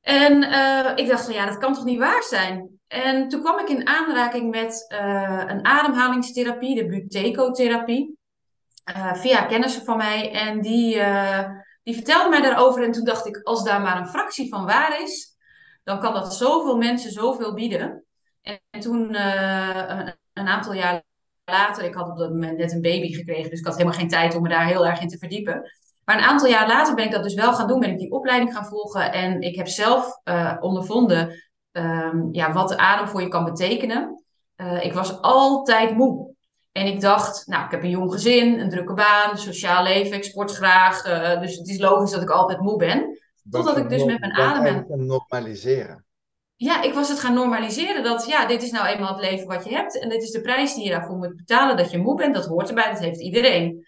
En 0.00 0.42
uh, 0.42 0.92
ik 0.94 1.08
dacht 1.08 1.24
van 1.24 1.34
ja, 1.34 1.46
dat 1.46 1.58
kan 1.58 1.74
toch 1.74 1.84
niet 1.84 1.98
waar 1.98 2.22
zijn? 2.22 2.78
En 2.88 3.28
toen 3.28 3.40
kwam 3.42 3.58
ik 3.58 3.68
in 3.68 3.86
aanraking 3.86 4.50
met 4.50 4.86
een 5.48 5.64
ademhalingstherapie, 5.64 6.74
de 6.74 6.86
butecotherapie, 6.86 8.18
via 9.12 9.42
kennissen 9.42 9.84
van 9.84 9.96
mij. 9.96 10.32
En 10.32 10.60
die, 10.60 11.02
die 11.82 11.94
vertelde 11.94 12.28
mij 12.28 12.40
daarover 12.40 12.82
en 12.82 12.92
toen 12.92 13.04
dacht 13.04 13.26
ik, 13.26 13.40
als 13.42 13.64
daar 13.64 13.80
maar 13.80 13.96
een 13.96 14.08
fractie 14.08 14.48
van 14.48 14.66
waar 14.66 15.02
is, 15.02 15.33
dan 15.84 16.00
kan 16.00 16.14
dat 16.14 16.34
zoveel 16.34 16.76
mensen 16.76 17.10
zoveel 17.10 17.54
bieden. 17.54 18.04
En, 18.42 18.60
en 18.70 18.80
toen, 18.80 19.14
uh, 19.14 20.08
een, 20.32 20.48
aantal 20.48 20.72
jaar 20.72 21.02
later, 21.44 21.84
ik 21.84 21.94
had 21.94 22.08
op 22.08 22.18
dat 22.18 22.30
moment 22.30 22.58
net 22.58 22.72
een 22.72 22.80
baby 22.80 23.12
gekregen, 23.12 23.50
dus 23.50 23.58
ik 23.58 23.64
had 23.64 23.76
helemaal 23.76 23.98
geen 23.98 24.08
tijd 24.08 24.34
om 24.34 24.42
me 24.42 24.48
daar 24.48 24.66
heel 24.66 24.86
erg 24.86 25.00
in 25.00 25.08
te 25.08 25.18
verdiepen. 25.18 25.72
Maar 26.04 26.16
een 26.16 26.24
aantal 26.24 26.48
jaar 26.48 26.68
later 26.68 26.94
ben 26.94 27.04
ik 27.04 27.10
dat 27.10 27.22
dus 27.22 27.34
wel 27.34 27.54
gaan 27.54 27.68
doen, 27.68 27.80
ben 27.80 27.90
ik 27.90 27.98
die 27.98 28.12
opleiding 28.12 28.52
gaan 28.52 28.66
volgen. 28.66 29.12
En 29.12 29.40
ik 29.40 29.56
heb 29.56 29.68
zelf 29.68 30.20
uh, 30.24 30.56
ondervonden 30.60 31.42
um, 31.72 32.28
ja, 32.32 32.52
wat 32.52 32.68
de 32.68 32.76
adem 32.76 33.08
voor 33.08 33.22
je 33.22 33.28
kan 33.28 33.44
betekenen. 33.44 34.24
Uh, 34.56 34.84
ik 34.84 34.92
was 34.92 35.20
altijd 35.20 35.96
moe. 35.96 36.32
En 36.72 36.86
ik 36.86 37.00
dacht, 37.00 37.46
nou, 37.46 37.64
ik 37.64 37.70
heb 37.70 37.82
een 37.82 37.90
jong 37.90 38.12
gezin, 38.12 38.60
een 38.60 38.68
drukke 38.68 38.94
baan, 38.94 39.38
sociaal 39.38 39.82
leven, 39.82 40.16
ik 40.16 40.24
sport 40.24 40.50
graag. 40.50 41.02
Dus 41.40 41.56
het 41.56 41.68
is 41.68 41.78
logisch 41.78 42.10
dat 42.10 42.22
ik 42.22 42.30
altijd 42.30 42.60
moe 42.60 42.76
ben. 42.76 43.18
Totdat 43.50 43.76
ik 43.76 43.88
dus 43.88 44.04
met 44.04 44.20
mijn 44.20 44.32
adem... 44.32 44.84
normaliseren. 44.88 46.04
Ja, 46.56 46.82
ik 46.82 46.94
was 46.94 47.08
het 47.08 47.20
gaan 47.20 47.34
normaliseren. 47.34 48.02
Dat 48.02 48.26
ja, 48.26 48.46
dit 48.46 48.62
is 48.62 48.70
nou 48.70 48.86
eenmaal 48.86 49.12
het 49.12 49.24
leven 49.30 49.46
wat 49.46 49.64
je 49.64 49.74
hebt. 49.74 49.98
En 49.98 50.08
dit 50.08 50.22
is 50.22 50.30
de 50.30 50.40
prijs 50.40 50.74
die 50.74 50.84
je 50.84 50.90
daarvoor 50.90 51.16
moet 51.16 51.36
betalen. 51.36 51.76
Dat 51.76 51.90
je 51.90 51.98
moe 51.98 52.16
bent, 52.16 52.34
dat 52.34 52.46
hoort 52.46 52.68
erbij. 52.68 52.90
Dat 52.90 53.00
heeft 53.00 53.20
iedereen. 53.20 53.86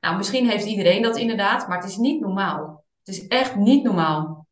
Nou, 0.00 0.16
misschien 0.16 0.48
heeft 0.48 0.64
iedereen 0.64 1.02
dat 1.02 1.16
inderdaad. 1.16 1.68
Maar 1.68 1.78
het 1.78 1.90
is 1.90 1.96
niet 1.96 2.20
normaal. 2.20 2.84
Het 3.04 3.14
is 3.14 3.26
echt 3.26 3.56
niet 3.56 3.84
normaal. 3.84 4.46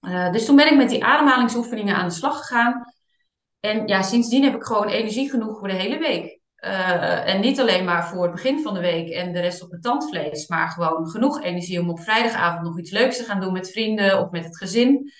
Uh, 0.00 0.32
dus 0.32 0.44
toen 0.44 0.56
ben 0.56 0.70
ik 0.70 0.76
met 0.76 0.88
die 0.88 1.04
ademhalingsoefeningen 1.04 1.96
aan 1.96 2.08
de 2.08 2.14
slag 2.14 2.36
gegaan. 2.36 2.84
En 3.60 3.86
ja, 3.86 4.02
sindsdien 4.02 4.44
heb 4.44 4.54
ik 4.54 4.62
gewoon 4.62 4.88
energie 4.88 5.30
genoeg 5.30 5.58
voor 5.58 5.68
de 5.68 5.74
hele 5.74 5.98
week. 5.98 6.39
Uh, 6.60 7.28
en 7.28 7.40
niet 7.40 7.60
alleen 7.60 7.84
maar 7.84 8.08
voor 8.08 8.22
het 8.22 8.32
begin 8.32 8.62
van 8.62 8.74
de 8.74 8.80
week 8.80 9.10
en 9.10 9.32
de 9.32 9.40
rest 9.40 9.62
op 9.62 9.70
het 9.70 9.82
tandvlees, 9.82 10.48
maar 10.48 10.68
gewoon 10.68 11.06
genoeg 11.06 11.42
energie 11.42 11.80
om 11.80 11.90
op 11.90 12.00
vrijdagavond 12.00 12.62
nog 12.62 12.78
iets 12.78 12.90
leuks 12.90 13.16
te 13.16 13.24
gaan 13.24 13.40
doen 13.40 13.52
met 13.52 13.70
vrienden 13.70 14.20
of 14.20 14.30
met 14.30 14.44
het 14.44 14.56
gezin. 14.56 15.12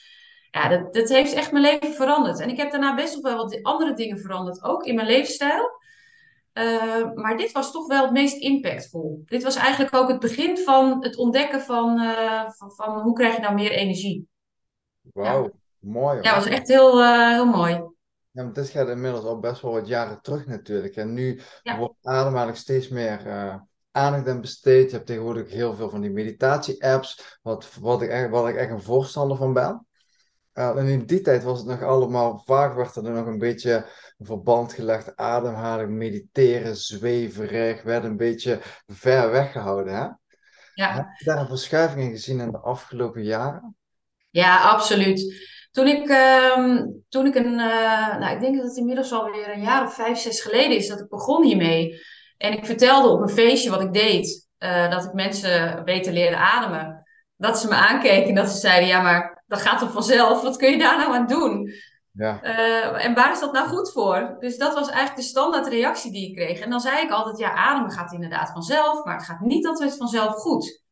Ja, 0.50 0.68
dat, 0.68 0.94
dat 0.94 1.08
heeft 1.08 1.32
echt 1.32 1.52
mijn 1.52 1.64
leven 1.64 1.94
veranderd. 1.94 2.40
En 2.40 2.48
ik 2.48 2.56
heb 2.56 2.70
daarna 2.70 2.94
best 2.94 3.20
wel 3.20 3.36
wat 3.36 3.62
andere 3.62 3.94
dingen 3.94 4.18
veranderd, 4.18 4.64
ook 4.64 4.84
in 4.84 4.94
mijn 4.94 5.06
leefstijl. 5.06 5.78
Uh, 6.54 7.12
maar 7.14 7.36
dit 7.36 7.52
was 7.52 7.72
toch 7.72 7.86
wel 7.86 8.02
het 8.02 8.12
meest 8.12 8.36
impactvol. 8.36 9.22
Dit 9.26 9.42
was 9.42 9.56
eigenlijk 9.56 9.94
ook 9.94 10.08
het 10.08 10.20
begin 10.20 10.58
van 10.58 11.04
het 11.04 11.16
ontdekken 11.16 11.60
van, 11.60 12.00
uh, 12.00 12.50
van, 12.50 12.72
van, 12.72 13.00
hoe 13.00 13.14
krijg 13.14 13.34
je 13.34 13.40
nou 13.40 13.54
meer 13.54 13.70
energie. 13.70 14.28
Wauw, 15.12 15.42
ja. 15.42 15.50
mooi. 15.78 16.16
Ja, 16.16 16.34
dat 16.34 16.44
was 16.44 16.52
echt 16.52 16.68
heel, 16.68 17.04
heel 17.30 17.46
mooi. 17.46 17.82
Ja, 18.30 18.42
maar 18.42 18.52
dit 18.52 18.68
gaat 18.68 18.88
inmiddels 18.88 19.24
al 19.24 19.38
best 19.38 19.62
wel 19.62 19.72
wat 19.72 19.88
jaren 19.88 20.20
terug 20.22 20.46
natuurlijk. 20.46 20.96
En 20.96 21.12
nu 21.12 21.40
ja. 21.62 21.78
wordt 21.78 21.94
ademhaling 22.02 22.56
steeds 22.56 22.88
meer 22.88 23.26
aandacht 23.90 24.28
aan 24.28 24.40
besteed. 24.40 24.90
Je 24.90 24.96
hebt 24.96 25.06
tegenwoordig 25.06 25.50
heel 25.50 25.74
veel 25.74 25.90
van 25.90 26.00
die 26.00 26.10
meditatie-apps, 26.10 27.38
wat, 27.42 27.74
wat, 27.80 28.02
ik, 28.02 28.30
wat 28.30 28.48
ik 28.48 28.56
echt 28.56 28.70
een 28.70 28.82
voorstander 28.82 29.36
van 29.36 29.52
ben. 29.52 29.86
Uh, 30.54 30.76
en 30.76 30.86
in 30.86 31.06
die 31.06 31.20
tijd 31.20 31.42
was 31.42 31.58
het 31.58 31.66
nog 31.66 31.82
allemaal, 31.82 32.42
vaak 32.44 32.74
werd 32.74 32.96
er 32.96 33.02
nog 33.02 33.26
een 33.26 33.38
beetje 33.38 33.86
een 34.18 34.26
verband 34.26 34.72
gelegd, 34.72 35.16
ademhaling, 35.16 35.90
mediteren, 35.90 36.76
zweverig, 36.76 37.82
werd 37.82 38.04
een 38.04 38.16
beetje 38.16 38.60
ver 38.86 39.30
weggehouden. 39.30 39.94
Hè? 39.94 40.08
Ja. 40.74 40.94
Heb 40.94 41.06
je 41.16 41.24
daar 41.24 41.38
een 41.38 41.46
verschuiving 41.46 42.02
in 42.02 42.10
gezien 42.10 42.40
in 42.40 42.50
de 42.50 42.58
afgelopen 42.58 43.22
jaren? 43.22 43.76
Ja, 44.30 44.62
absoluut. 44.70 45.48
Toen 45.70 45.86
ik, 45.86 46.08
uh, 46.08 46.80
toen 47.08 47.26
ik 47.26 47.34
een, 47.34 47.52
uh, 47.52 48.16
nou, 48.18 48.34
ik 48.34 48.40
denk 48.40 48.56
dat 48.56 48.64
het 48.64 48.76
inmiddels 48.76 49.12
alweer 49.12 49.52
een 49.54 49.62
jaar 49.62 49.84
of 49.84 49.94
vijf, 49.94 50.18
zes 50.18 50.40
geleden 50.40 50.76
is 50.76 50.88
dat 50.88 51.00
ik 51.00 51.08
begon 51.08 51.44
hiermee. 51.44 52.00
En 52.36 52.52
ik 52.52 52.66
vertelde 52.66 53.08
op 53.08 53.20
een 53.20 53.28
feestje 53.28 53.70
wat 53.70 53.80
ik 53.80 53.92
deed, 53.92 54.48
uh, 54.58 54.90
dat 54.90 55.04
ik 55.04 55.12
mensen 55.12 55.84
beter 55.84 56.12
leerde 56.12 56.36
ademen. 56.36 57.04
Dat 57.36 57.58
ze 57.58 57.68
me 57.68 57.74
aankeken 57.74 58.28
en 58.28 58.34
dat 58.34 58.50
ze 58.50 58.58
zeiden, 58.58 58.88
ja, 58.88 59.00
maar 59.00 59.42
dat 59.46 59.62
gaat 59.62 59.78
toch 59.78 59.92
vanzelf? 59.92 60.42
Wat 60.42 60.56
kun 60.56 60.70
je 60.70 60.78
daar 60.78 60.98
nou 60.98 61.14
aan 61.14 61.26
doen? 61.26 61.72
Ja. 62.12 62.40
Uh, 62.42 63.04
en 63.04 63.14
waar 63.14 63.32
is 63.32 63.40
dat 63.40 63.52
nou 63.52 63.68
goed 63.68 63.92
voor? 63.92 64.36
Dus 64.38 64.56
dat 64.56 64.74
was 64.74 64.88
eigenlijk 64.88 65.16
de 65.16 65.22
standaard 65.22 65.66
reactie 65.66 66.12
die 66.12 66.28
ik 66.28 66.36
kreeg. 66.36 66.60
En 66.60 66.70
dan 66.70 66.80
zei 66.80 67.02
ik 67.02 67.10
altijd, 67.10 67.38
ja, 67.38 67.54
ademen 67.54 67.90
gaat 67.90 68.12
inderdaad 68.12 68.50
vanzelf, 68.50 69.04
maar 69.04 69.14
het 69.14 69.24
gaat 69.24 69.40
niet 69.40 69.66
altijd 69.66 69.96
vanzelf 69.96 70.34
goed. 70.34 70.82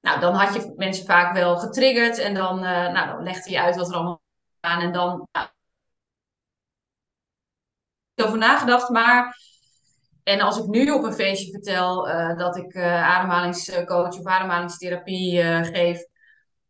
Nou, 0.00 0.20
dan 0.20 0.34
had 0.34 0.54
je 0.54 0.72
mensen 0.76 1.04
vaak 1.04 1.34
wel 1.34 1.56
getriggerd 1.56 2.18
en 2.18 2.34
dan, 2.34 2.64
uh, 2.64 2.92
nou, 2.92 3.06
dan 3.06 3.22
legde 3.22 3.50
je 3.50 3.60
uit 3.60 3.76
wat 3.76 3.88
er 3.88 3.94
allemaal 3.94 4.22
aan 4.60 4.80
en 4.80 4.92
dan 4.92 5.28
nou, 5.32 5.48
over 8.14 8.38
nagedacht, 8.38 8.88
maar 8.88 9.36
en 10.22 10.40
als 10.40 10.58
ik 10.58 10.66
nu 10.66 10.90
op 10.90 11.02
een 11.02 11.12
feestje 11.12 11.50
vertel 11.50 12.08
uh, 12.08 12.36
dat 12.36 12.56
ik 12.56 12.74
uh, 12.74 13.16
ademhalingscoach 13.16 14.18
of 14.18 14.24
ademhalingstherapie 14.24 15.42
geef, 15.64 16.06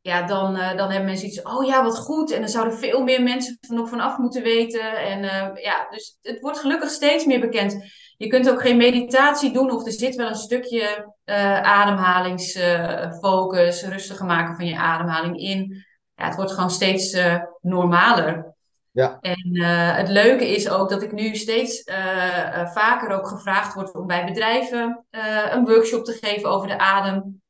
ja, 0.01 0.27
dan, 0.27 0.55
dan 0.55 0.91
hebben 0.91 1.05
mensen 1.05 1.27
iets 1.27 1.43
oh 1.43 1.67
ja, 1.67 1.83
wat 1.83 1.99
goed. 1.99 2.31
En 2.31 2.41
dan 2.41 2.49
zouden 2.49 2.79
veel 2.79 3.03
meer 3.03 3.23
mensen 3.23 3.59
er 3.61 3.75
nog 3.75 3.89
vanaf 3.89 4.19
moeten 4.19 4.43
weten. 4.43 4.97
En 4.97 5.21
ja, 5.55 5.89
dus 5.91 6.19
het 6.23 6.41
wordt 6.41 6.59
gelukkig 6.59 6.91
steeds 6.91 7.25
meer 7.25 7.41
bekend. 7.41 7.77
Je 8.19 8.27
kunt 8.27 8.51
ook 8.51 8.61
geen 8.61 8.77
meditatie 8.77 9.53
doen 9.53 9.71
of 9.71 9.87
er 9.87 9.93
zit 9.93 10.15
wel 10.15 10.29
een 10.29 10.35
stukje 10.35 11.15
ademhalingsfocus, 11.63 13.83
rustiger 13.83 14.27
maken 14.27 14.57
van 14.57 14.67
je 14.67 14.77
ademhaling 14.77 15.39
in. 15.39 15.87
Ja, 16.15 16.25
het 16.25 16.37
wordt 16.37 16.53
gewoon 16.53 16.71
steeds 16.71 17.19
normaler. 17.61 18.55
Ja. 18.91 19.19
En 19.21 19.49
uh, 19.53 19.97
het 19.97 20.09
leuke 20.09 20.49
is 20.49 20.69
ook 20.69 20.89
dat 20.89 21.03
ik 21.03 21.13
nu 21.13 21.37
steeds 21.37 21.87
uh, 21.87 21.97
uh, 21.97 22.67
vaker 22.67 23.11
ook 23.11 23.29
gevraagd 23.29 23.75
word 23.75 23.95
om 23.95 24.07
bij 24.07 24.25
bedrijven 24.25 25.07
een 25.51 25.65
workshop 25.65 26.05
te 26.05 26.19
geven 26.21 26.51
over 26.51 26.69
de 26.69 26.79
adem. 26.79 27.43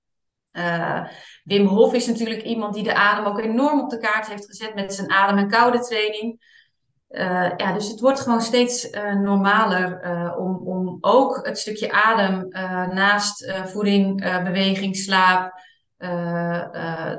Wim 1.45 1.67
Hof 1.67 1.95
is 1.95 2.07
natuurlijk 2.07 2.43
iemand 2.43 2.75
die 2.75 2.83
de 2.83 2.95
adem 2.95 3.25
ook 3.25 3.39
enorm 3.39 3.81
op 3.81 3.91
de 3.91 3.99
kaart 3.99 4.29
heeft 4.29 4.47
gezet 4.47 4.75
met 4.75 4.95
zijn 4.95 5.11
adem- 5.11 5.39
en 5.39 5.49
koude 5.49 5.81
training. 5.81 6.57
Ja, 7.57 7.73
dus 7.73 7.89
het 7.89 8.01
wordt 8.01 8.21
gewoon 8.21 8.41
steeds 8.41 8.91
normaler 9.23 10.01
om, 10.39 10.57
om 10.57 10.99
ook 11.01 11.47
het 11.47 11.59
stukje 11.59 11.93
adem 11.93 12.49
naast 12.95 13.53
voeding, 13.65 14.21
beweging, 14.45 14.97
slaap, 14.97 15.53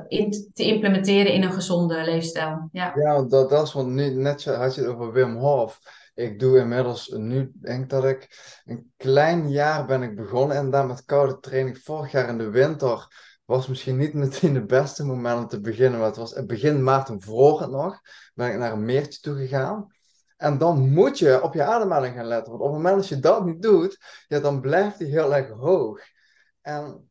in, 0.08 0.50
te 0.52 0.64
implementeren 0.64 1.32
in 1.32 1.42
een 1.42 1.52
gezonde 1.52 2.04
leefstijl. 2.04 2.68
Ja, 2.72 2.92
ja 2.94 3.22
dat, 3.22 3.50
dat 3.50 3.66
is, 3.66 3.72
want 3.72 3.88
nu 3.88 4.10
net 4.10 4.44
had 4.44 4.74
je 4.74 4.80
het 4.80 4.90
over 4.90 5.12
Wim 5.12 5.36
Hof. 5.36 5.78
Ik 6.14 6.38
doe 6.38 6.58
inmiddels, 6.58 7.08
nu 7.08 7.50
denk 7.54 7.90
dat 7.90 8.04
ik 8.04 8.28
een 8.64 8.92
klein 8.96 9.50
jaar 9.50 9.86
ben 9.86 10.02
ik 10.02 10.16
begonnen 10.16 10.56
en 10.56 10.70
daar 10.70 10.86
met 10.86 11.04
koude 11.04 11.38
training. 11.38 11.78
Vorig 11.78 12.12
jaar 12.12 12.28
in 12.28 12.38
de 12.38 12.50
winter 12.50 13.06
was 13.50 13.66
misschien 13.66 13.96
niet 13.96 14.14
meteen 14.14 14.52
de 14.52 14.64
beste 14.64 15.04
moment 15.04 15.38
om 15.38 15.46
te 15.46 15.60
beginnen, 15.60 15.98
maar 15.98 16.08
het 16.08 16.16
was 16.16 16.44
begin 16.46 16.82
maart, 16.82 17.06
toen 17.06 17.20
vroeg 17.20 17.60
het 17.60 17.70
nog, 17.70 18.00
ben 18.34 18.52
ik 18.52 18.58
naar 18.58 18.72
een 18.72 18.84
meertje 18.84 19.20
toe 19.20 19.36
gegaan. 19.36 19.86
En 20.36 20.58
dan 20.58 20.90
moet 20.90 21.18
je 21.18 21.42
op 21.42 21.54
je 21.54 21.64
ademhaling 21.64 22.14
gaan 22.14 22.26
letten, 22.26 22.52
want 22.52 22.64
op 22.64 22.68
het 22.68 22.76
moment 22.76 22.96
dat 22.96 23.08
je 23.08 23.18
dat 23.18 23.44
niet 23.44 23.62
doet, 23.62 23.98
ja, 24.26 24.40
dan 24.40 24.60
blijft 24.60 24.98
die 24.98 25.06
heel 25.06 25.34
erg 25.34 25.48
hoog. 25.48 26.00
En 26.60 27.10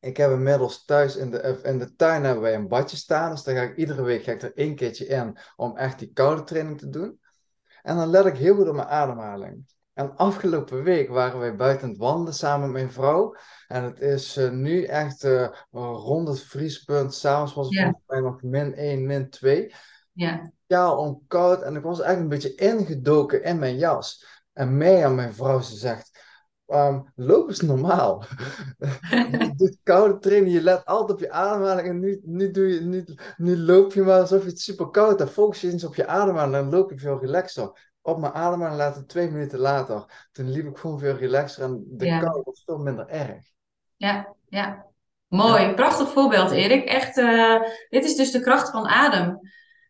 ik 0.00 0.16
heb 0.16 0.30
inmiddels 0.30 0.84
thuis 0.84 1.16
in 1.16 1.30
de, 1.30 1.60
in 1.62 1.78
de 1.78 1.94
tuin 1.94 2.24
hebben 2.24 2.42
wij 2.42 2.54
een 2.54 2.68
badje 2.68 2.96
staan. 2.96 3.30
Dus 3.30 3.42
daar 3.42 3.54
ga 3.54 3.62
ik 3.62 3.76
iedere 3.76 4.02
week 4.02 4.22
ga 4.22 4.32
ik 4.32 4.42
er 4.42 4.56
één 4.56 4.74
keertje 4.74 5.06
in 5.06 5.38
om 5.56 5.76
echt 5.76 5.98
die 5.98 6.12
koude 6.12 6.44
training 6.44 6.78
te 6.78 6.88
doen. 6.88 7.20
En 7.82 7.96
dan 7.96 8.08
let 8.08 8.26
ik 8.26 8.36
heel 8.36 8.54
goed 8.54 8.68
op 8.68 8.74
mijn 8.74 8.88
ademhaling. 8.88 9.64
En 9.94 10.16
afgelopen 10.16 10.82
week 10.82 11.08
waren 11.08 11.38
wij 11.38 11.56
buiten 11.56 11.88
het 11.88 11.98
wandelen 11.98 12.34
samen 12.34 12.72
met 12.72 12.82
mijn 12.82 12.92
vrouw. 12.92 13.36
En 13.68 13.84
het 13.84 14.00
is 14.00 14.36
uh, 14.36 14.50
nu 14.50 14.84
echt 14.84 15.24
uh, 15.24 15.48
rond 15.70 16.28
het 16.28 16.42
vriespunt. 16.42 17.14
S'avonds 17.14 17.54
was 17.54 17.68
het 17.68 17.80
volgens 17.82 18.02
mij 18.06 18.20
nog 18.20 18.42
min 18.42 18.74
1, 18.74 19.06
min 19.06 19.30
2. 19.30 19.74
ja, 20.12 20.52
Ja, 20.66 20.94
om 20.94 21.22
koud. 21.26 21.62
En 21.62 21.76
ik 21.76 21.82
was 21.82 22.00
echt 22.00 22.18
een 22.18 22.28
beetje 22.28 22.54
ingedoken 22.54 23.42
in 23.42 23.58
mijn 23.58 23.76
jas. 23.76 24.26
En 24.52 24.76
mij 24.76 25.04
aan 25.06 25.14
mijn 25.14 25.34
vrouw, 25.34 25.60
ze 25.60 25.76
zegt... 25.76 26.10
ehm, 26.66 27.00
loop 27.14 27.48
eens 27.48 27.60
normaal. 27.60 28.24
je 29.10 29.52
doet 29.56 29.78
koude 29.82 30.18
trainen, 30.18 30.50
je 30.50 30.62
let 30.62 30.84
altijd 30.84 31.10
op 31.10 31.18
je 31.18 31.30
ademhaling. 31.30 31.88
En 31.88 31.98
nu, 31.98 32.20
nu, 32.24 32.50
doe 32.50 32.66
je, 32.74 32.80
nu, 32.80 33.04
nu 33.36 33.58
loop 33.58 33.92
je 33.92 34.02
maar 34.02 34.20
alsof 34.20 34.42
je 34.42 34.48
het 34.48 34.60
super 34.60 34.90
koud 34.90 35.18
hebt. 35.18 35.30
Focus 35.30 35.60
je 35.60 35.70
eens 35.70 35.84
op 35.84 35.94
je 35.94 36.06
ademhaling, 36.06 36.54
dan 36.54 36.70
loop 36.70 36.90
je 36.90 36.98
veel 36.98 37.20
relaxer. 37.20 37.91
Op 38.02 38.18
mijn 38.18 38.32
ademhaling 38.32 38.78
laten 38.78 39.06
twee 39.06 39.30
minuten 39.30 39.58
later. 39.58 40.28
Toen 40.32 40.50
liep 40.50 40.66
ik 40.66 40.76
gewoon 40.76 40.98
veel 40.98 41.16
relaxer 41.16 41.62
en 41.64 41.84
de 41.88 42.06
Ja. 42.06 42.18
kou 42.18 42.42
was 42.44 42.62
veel 42.64 42.78
minder 42.78 43.08
erg. 43.08 43.40
ja, 43.96 44.34
ja. 44.48 44.86
Mooi, 45.28 45.74
prachtig 45.74 46.08
voorbeeld, 46.08 46.50
Erik. 46.50 46.84
Echt, 46.84 47.18
eh, 47.18 47.60
dit 47.88 48.04
is 48.04 48.16
dus 48.16 48.30
de 48.30 48.40
kracht 48.40 48.70
van 48.70 48.86
adem. 48.88 49.38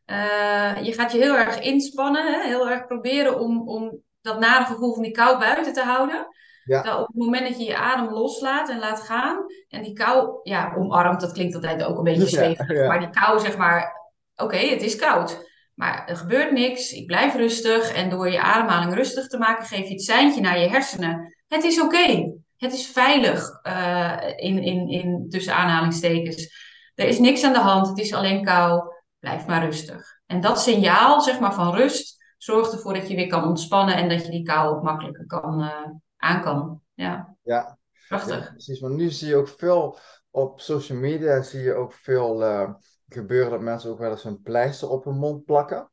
Eh, 0.04 0.82
je 0.82 0.92
gaat 0.92 1.12
je 1.12 1.18
heel 1.18 1.36
erg 1.36 1.60
inspannen, 1.60 2.32
hè? 2.32 2.46
heel 2.46 2.70
erg 2.70 2.86
proberen 2.86 3.40
om, 3.40 3.68
om 3.68 3.98
dat 4.20 4.38
nare 4.40 4.64
gevoel 4.64 4.94
van 4.94 5.02
die 5.02 5.12
kou 5.12 5.38
buiten 5.38 5.72
te 5.72 5.82
houden. 5.82 6.26
Ja. 6.64 7.00
Op 7.00 7.06
het 7.06 7.16
moment 7.16 7.48
dat 7.48 7.58
je 7.58 7.64
je 7.64 7.76
adem 7.76 8.12
loslaat 8.12 8.68
en 8.68 8.78
laat 8.78 9.00
gaan 9.00 9.44
en 9.68 9.82
die 9.82 9.92
kou 9.92 10.40
ja, 10.42 10.74
omarmt, 10.76 11.20
dat 11.20 11.32
klinkt 11.32 11.54
altijd 11.54 11.84
ook 11.84 11.96
een 11.98 12.04
beetje 12.04 12.26
zweverig, 12.26 12.88
maar 12.88 12.98
die 12.98 13.10
kou 13.10 13.38
zeg 13.40 13.56
maar, 13.56 14.00
oké, 14.36 14.56
het 14.56 14.82
is 14.82 14.96
koud, 14.96 15.50
maar 15.82 16.08
er 16.08 16.16
gebeurt 16.16 16.52
niks, 16.52 16.92
ik 16.92 17.06
blijf 17.06 17.34
rustig 17.34 17.92
en 17.92 18.10
door 18.10 18.30
je 18.30 18.40
ademhaling 18.40 18.94
rustig 18.94 19.26
te 19.26 19.38
maken 19.38 19.66
geef 19.66 19.86
je 19.86 19.92
het 19.92 20.02
seintje 20.02 20.40
naar 20.40 20.58
je 20.58 20.68
hersenen. 20.68 21.36
Het 21.46 21.64
is 21.64 21.80
oké, 21.80 22.32
het 22.56 22.72
is 22.72 22.86
veilig 22.86 23.60
eh, 23.62 24.18
in, 24.36 24.62
in, 24.62 24.88
in 24.88 25.26
tussen 25.28 25.54
aanhalingstekens. 25.54 26.50
Er 26.94 27.06
is 27.06 27.18
niks 27.18 27.44
aan 27.44 27.52
de 27.52 27.58
hand, 27.58 27.88
het 27.88 27.98
is 27.98 28.12
alleen 28.12 28.44
kou, 28.44 28.94
blijf 29.18 29.46
maar 29.46 29.64
rustig. 29.64 30.20
En 30.26 30.40
dat 30.40 30.60
signaal 30.60 31.20
zeg 31.20 31.40
maar 31.40 31.54
van 31.54 31.74
rust 31.74 32.16
zorgt 32.38 32.72
ervoor 32.72 32.94
dat 32.94 33.08
je 33.08 33.14
weer 33.14 33.26
kan 33.26 33.44
ontspannen 33.44 33.96
en 33.96 34.08
dat 34.08 34.24
je 34.24 34.30
die 34.30 34.42
kou 34.42 34.76
ook 34.76 34.82
makkelijker 34.82 35.26
kan, 35.26 35.60
eh, 35.60 35.90
aan 36.16 36.42
kan. 36.42 36.80
Ja, 36.94 37.06
Ja, 37.06 37.36
ja, 37.42 37.78
prachtig. 38.08 38.50
precies. 38.50 38.80
Want 38.80 38.96
nu 38.96 39.10
zie 39.10 39.28
je 39.28 39.36
ook 39.36 39.48
veel 39.48 39.98
op 40.30 40.60
social 40.60 40.98
media, 40.98 41.42
zie 41.42 41.60
je 41.60 41.74
ook 41.74 41.92
veel 41.92 42.44
eh, 42.44 42.70
gebeuren 43.12 43.50
dat 43.50 43.60
mensen 43.60 43.90
ook 43.90 43.98
wel 43.98 44.10
eens 44.10 44.24
een 44.24 44.42
pleister 44.42 44.90
op 44.90 45.04
hun 45.04 45.18
mond 45.18 45.44
plakken. 45.44 45.90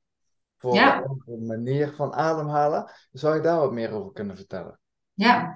Voor 0.57 0.73
Ja. 0.75 1.03
een 1.25 1.45
manier 1.45 1.93
van 1.95 2.13
ademhalen. 2.13 2.91
Zou 3.11 3.35
je 3.35 3.41
daar 3.41 3.59
wat 3.59 3.71
meer 3.71 3.91
over 3.91 4.11
kunnen 4.11 4.35
vertellen? 4.35 4.79
Ja, 5.13 5.53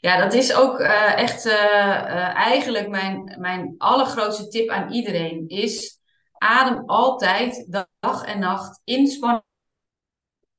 ja 0.00 0.20
dat 0.20 0.32
is 0.32 0.54
ook 0.54 0.78
eh, 0.78 1.18
echt 1.18 1.46
eh, 1.46 1.52
eh, 1.54 2.34
eigenlijk 2.34 2.88
mijn, 2.88 3.36
mijn 3.40 3.74
allergrootste 3.78 4.48
tip 4.48 4.68
aan 4.68 4.92
iedereen 4.92 5.48
is 5.48 5.98
adem 6.32 6.82
altijd 6.86 7.82
dag 8.00 8.24
en 8.24 8.38
nacht 8.38 8.80
inspanning 8.84 9.42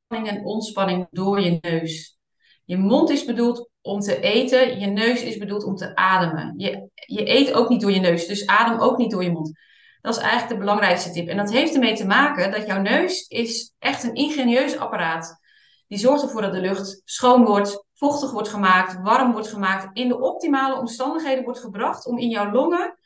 en 0.10 0.46
ontspanning 0.46 1.08
door 1.12 1.40
je 1.42 1.58
neus. 1.62 2.20
Je 2.64 2.78
mond 2.78 3.10
is 3.10 3.25
bedoeld 3.25 3.70
om 3.82 4.00
te 4.00 4.20
eten, 4.20 4.80
je 4.80 4.86
neus 4.88 5.22
is 5.24 5.38
bedoeld 5.38 5.64
om 5.64 5.75
te 5.75 5.96
ademen. 5.96 6.54
Je, 6.58 6.90
je 6.94 7.30
eet 7.30 7.54
ook 7.54 7.70
niet 7.70 7.82
door 7.82 7.92
je 7.92 8.00
neus, 8.00 8.28
dus 8.28 8.48
adem 8.48 8.80
ook 8.80 8.98
niet 8.98 9.12
door 9.12 9.24
je 9.24 9.32
mond. 9.32 9.60
Dat 10.05 10.15
is 10.15 10.21
eigenlijk 10.21 10.51
de 10.51 10.65
belangrijkste 10.65 11.12
tip. 11.12 11.27
En 11.27 11.38
dat 11.38 11.51
heeft 11.51 11.74
ermee 11.74 11.95
te 11.95 12.05
maken 12.05 12.51
dat 12.51 12.65
jouw 12.65 12.81
neus 12.81 13.27
is 13.27 13.74
echt 13.79 14.03
een 14.03 14.13
ingenieus 14.13 14.77
apparaat. 14.77 15.39
Die 15.88 15.97
zorgt 15.97 16.24
ervoor 16.24 16.41
dat 16.41 16.53
de 16.53 16.62
lucht 16.62 17.01
schoon 17.05 17.45
wordt, 17.45 17.85
vochtig 17.93 18.31
wordt 18.31 18.50
gemaakt, 18.50 19.01
warm 19.01 19.31
wordt 19.31 19.47
gemaakt, 19.47 19.97
in 19.97 20.07
de 20.07 20.19
optimale 20.19 20.79
omstandigheden 20.79 21.43
wordt 21.43 21.59
gebracht 21.59 22.05
om 22.05 22.17
in 22.17 22.29
jouw 22.29 22.51
longen 22.51 22.97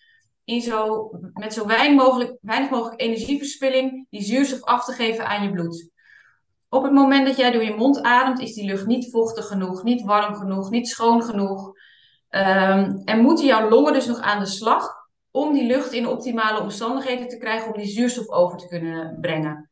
in 0.43 0.61
zo, 0.61 1.09
met 1.33 1.53
zo 1.53 1.65
weinig 1.65 2.03
mogelijk, 2.03 2.37
weinig 2.41 2.69
mogelijk 2.69 3.01
energieverspilling 3.01 4.07
die 4.09 4.21
zuurstof 4.21 4.63
af 4.63 4.85
te 4.85 4.91
geven 4.91 5.27
aan 5.27 5.43
je 5.43 5.51
bloed. 5.51 5.89
op 6.69 6.83
het 6.83 6.93
moment 6.93 7.27
dat 7.27 7.37
jij 7.37 7.51
door 7.51 7.63
je 7.63 7.75
mond 7.75 8.01
ademt, 8.01 8.39
is 8.39 8.53
die 8.53 8.65
lucht 8.65 8.85
niet 8.85 9.11
vochtig 9.11 9.47
genoeg, 9.47 9.83
niet 9.83 10.01
warm 10.01 10.35
genoeg, 10.35 10.69
niet 10.69 10.87
schoon 10.87 11.23
genoeg. 11.23 11.71
Ehm, 12.29 13.01
en 13.05 13.19
moeten 13.19 13.45
jouw 13.45 13.69
longen 13.69 13.93
dus 13.93 14.05
nog 14.05 14.19
aan 14.19 14.39
de 14.39 14.45
slag 14.45 14.98
om 15.31 15.53
die 15.53 15.67
lucht 15.67 15.91
in 15.91 16.07
optimale 16.07 16.61
omstandigheden 16.61 17.27
te 17.27 17.37
krijgen 17.37 17.73
om 17.73 17.79
die 17.79 17.91
zuurstof 17.91 18.29
over 18.29 18.57
te 18.57 18.67
kunnen 18.67 19.17
brengen. 19.21 19.69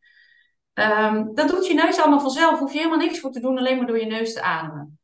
Um, 0.73 1.35
dat 1.35 1.49
doet 1.49 1.67
je 1.67 1.73
neus 1.73 1.99
allemaal 1.99 2.19
vanzelf, 2.19 2.59
hoef 2.59 2.71
je 2.71 2.77
helemaal 2.77 2.99
niks 2.99 3.19
voor 3.19 3.31
te 3.31 3.39
doen, 3.39 3.57
alleen 3.57 3.77
maar 3.77 3.87
door 3.87 3.99
je 3.99 4.05
neus 4.05 4.33
te 4.33 4.41
ademen. 4.41 4.99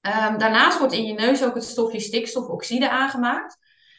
Um, 0.00 0.38
daarnaast 0.38 0.78
wordt 0.78 0.92
in 0.94 1.04
je 1.04 1.12
neus 1.12 1.44
ook 1.44 1.54
het 1.54 1.64
stofje 1.64 2.00
stikstofoxide 2.00 2.90
aangemaakt. 2.90 3.58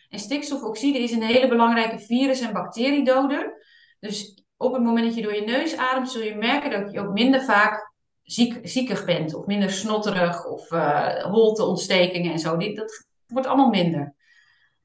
En 0.10 0.20
stikstofoxide 0.20 1.00
is 1.00 1.12
een 1.12 1.24
hele 1.24 1.48
belangrijke 1.48 2.00
virus- 2.00 2.42
en 2.42 2.54
bacteriedoder. 2.54 3.66
Dus 4.00 4.44
op 4.58 4.74
het 4.74 4.84
moment 4.84 5.06
dat 5.06 5.16
je 5.16 5.22
door 5.22 5.36
je 5.36 5.42
neus 5.42 5.78
ademt, 5.78 6.12
zul 6.12 6.22
je 6.22 6.36
merken 6.36 6.72
dat 6.82 6.92
je 6.92 7.00
ook 7.00 7.14
minder 7.14 7.44
vaak 7.44 7.94
ziek, 8.24 8.60
ziekig 8.64 9.06
bent. 9.06 9.34
Of 9.34 9.46
minder 9.46 9.72
snotterig 9.72 10.46
of 10.46 10.72
uh, 10.72 11.24
holteontstekingen 11.24 12.32
en 12.32 12.40
zo. 12.40 12.58
Dat 12.58 13.06
wordt 13.28 13.48
allemaal 13.48 13.70
minder. 13.70 14.16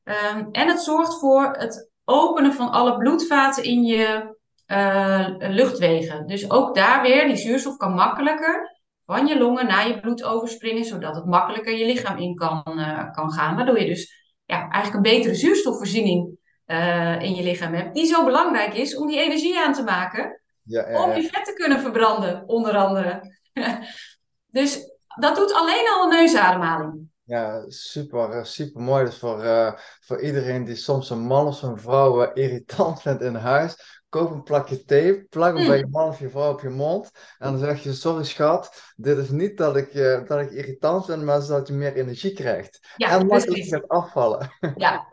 Um, 0.09 0.49
en 0.53 0.69
het 0.69 0.81
zorgt 0.81 1.19
voor 1.19 1.57
het 1.59 1.91
openen 2.05 2.53
van 2.53 2.71
alle 2.71 2.97
bloedvaten 2.97 3.63
in 3.65 3.85
je 3.85 4.37
uh, 4.67 5.27
luchtwegen. 5.39 6.27
Dus 6.27 6.51
ook 6.51 6.75
daar 6.75 7.03
weer, 7.03 7.27
die 7.27 7.37
zuurstof 7.37 7.77
kan 7.77 7.95
makkelijker 7.95 8.77
van 9.05 9.27
je 9.27 9.39
longen 9.39 9.67
naar 9.67 9.89
je 9.89 10.01
bloed 10.01 10.25
overspringen, 10.25 10.85
zodat 10.85 11.15
het 11.15 11.25
makkelijker 11.25 11.77
je 11.77 11.87
lichaam 11.87 12.19
in 12.19 12.35
kan, 12.35 12.63
uh, 12.67 13.13
kan 13.13 13.33
gaan. 13.33 13.57
Waardoor 13.57 13.81
je 13.81 13.87
dus 13.87 14.35
ja, 14.45 14.69
eigenlijk 14.69 14.95
een 14.95 15.17
betere 15.17 15.35
zuurstofvoorziening 15.35 16.39
uh, 16.67 17.21
in 17.21 17.35
je 17.35 17.43
lichaam 17.43 17.75
hebt, 17.75 17.95
die 17.95 18.07
zo 18.07 18.25
belangrijk 18.25 18.75
is 18.75 18.97
om 18.97 19.07
die 19.07 19.21
energie 19.21 19.59
aan 19.59 19.73
te 19.73 19.83
maken, 19.83 20.41
ja, 20.63 20.89
ja, 20.89 21.03
om 21.03 21.15
je 21.15 21.23
vet 21.23 21.45
te 21.45 21.53
kunnen 21.53 21.81
verbranden, 21.81 22.49
onder 22.49 22.77
andere. 22.77 23.39
dus 24.59 24.81
dat 25.21 25.37
doet 25.37 25.53
alleen 25.53 25.89
al 25.95 26.03
een 26.03 26.19
neusademhaling. 26.19 27.06
Ja, 27.27 27.65
super, 27.71 28.45
super 28.47 28.81
mooi. 28.81 29.05
Dus 29.05 29.19
voor, 29.19 29.45
uh, 29.45 29.73
voor 30.01 30.21
iedereen 30.23 30.65
die 30.65 30.75
soms 30.77 31.11
een 31.11 31.19
man 31.21 31.47
of 31.47 31.63
een 31.63 31.79
vrouw 31.79 32.33
irritant 32.33 33.01
vindt 33.03 33.23
in 33.23 33.35
huis, 33.35 33.96
koop 34.09 34.31
een 34.31 34.43
plakje 34.43 34.85
tape, 34.85 35.27
plak 35.31 35.57
hem 35.57 35.67
bij 35.67 35.79
je 35.79 35.87
man 35.87 36.09
of 36.09 36.19
je 36.19 36.31
vrouw 36.31 36.53
op 36.53 36.61
je 36.61 36.69
mond. 36.69 37.11
En 37.39 37.51
dan 37.51 37.59
zeg 37.59 37.83
je, 37.83 37.93
sorry 37.93 38.25
schat, 38.25 38.93
dit 38.97 39.19
is 39.19 39.31
niet 39.31 39.57
dat 39.57 39.77
ik, 39.77 39.95
uh, 39.95 40.27
dat 40.27 40.41
ik 40.41 40.51
irritant 40.51 41.07
ben, 41.07 41.25
maar 41.25 41.41
zodat 41.41 41.69
je 41.69 41.75
meer 41.75 41.95
energie 41.95 42.33
krijgt. 42.33 42.89
Ja, 42.97 43.11
en 43.11 43.27
makkelijk 43.27 43.65
gaat 43.65 43.89
afvallen. 43.89 44.51
Ja, 44.77 45.07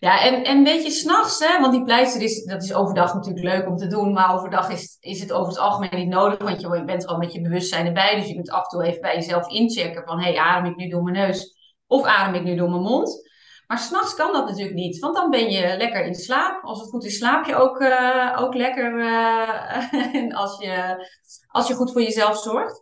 ja 0.00 0.24
en, 0.24 0.44
en 0.44 0.64
weet 0.64 0.82
je, 0.82 0.90
s'nachts, 0.90 1.38
want 1.38 1.72
die 1.72 1.84
pleister 1.84 2.22
is, 2.22 2.44
dat 2.44 2.62
is 2.62 2.74
overdag 2.74 3.14
natuurlijk 3.14 3.44
leuk 3.44 3.66
om 3.66 3.76
te 3.76 3.86
doen, 3.86 4.12
maar 4.12 4.34
overdag 4.34 4.70
is, 4.70 4.96
is 5.00 5.20
het 5.20 5.32
over 5.32 5.48
het 5.48 5.58
algemeen 5.58 5.98
niet 6.00 6.08
nodig, 6.08 6.38
want 6.38 6.60
je, 6.60 6.84
bent 6.84 7.06
al 7.06 7.18
met 7.18 7.32
je 7.32 7.40
bewustzijn 7.40 7.86
erbij, 7.86 8.16
dus 8.16 8.28
je 8.28 8.34
kunt 8.34 8.50
af 8.50 8.62
en 8.62 8.68
toe 8.68 8.84
even 8.84 9.00
bij 9.00 9.14
jezelf 9.14 9.48
inchecken 9.48 10.04
van, 10.04 10.18
hé, 10.20 10.32
hey, 10.32 10.38
adem 10.38 10.70
ik 10.70 10.76
nu 10.76 10.88
door 10.88 11.02
mijn 11.02 11.16
neus 11.16 11.56
of 11.86 12.06
adem 12.06 12.34
ik 12.34 12.42
nu 12.42 12.56
door 12.56 12.70
mijn 12.70 12.82
mond? 12.82 13.30
Maar 13.72 13.80
s'nachts 13.80 14.14
kan 14.14 14.32
dat 14.32 14.46
natuurlijk 14.46 14.74
niet, 14.74 14.98
want 14.98 15.14
dan 15.14 15.30
ben 15.30 15.50
je 15.50 15.76
lekker 15.76 16.04
in 16.04 16.14
slaap. 16.14 16.64
Als 16.64 16.80
het 16.80 16.88
goed 16.88 17.04
is, 17.04 17.16
slaap 17.16 17.44
je 17.46 17.54
ook, 17.54 17.80
uh, 17.80 18.36
ook 18.40 18.54
lekker 18.54 18.98
uh, 18.98 20.36
als, 20.36 20.58
je, 20.58 21.06
als 21.48 21.68
je 21.68 21.74
goed 21.74 21.92
voor 21.92 22.02
jezelf 22.02 22.38
zorgt. 22.38 22.80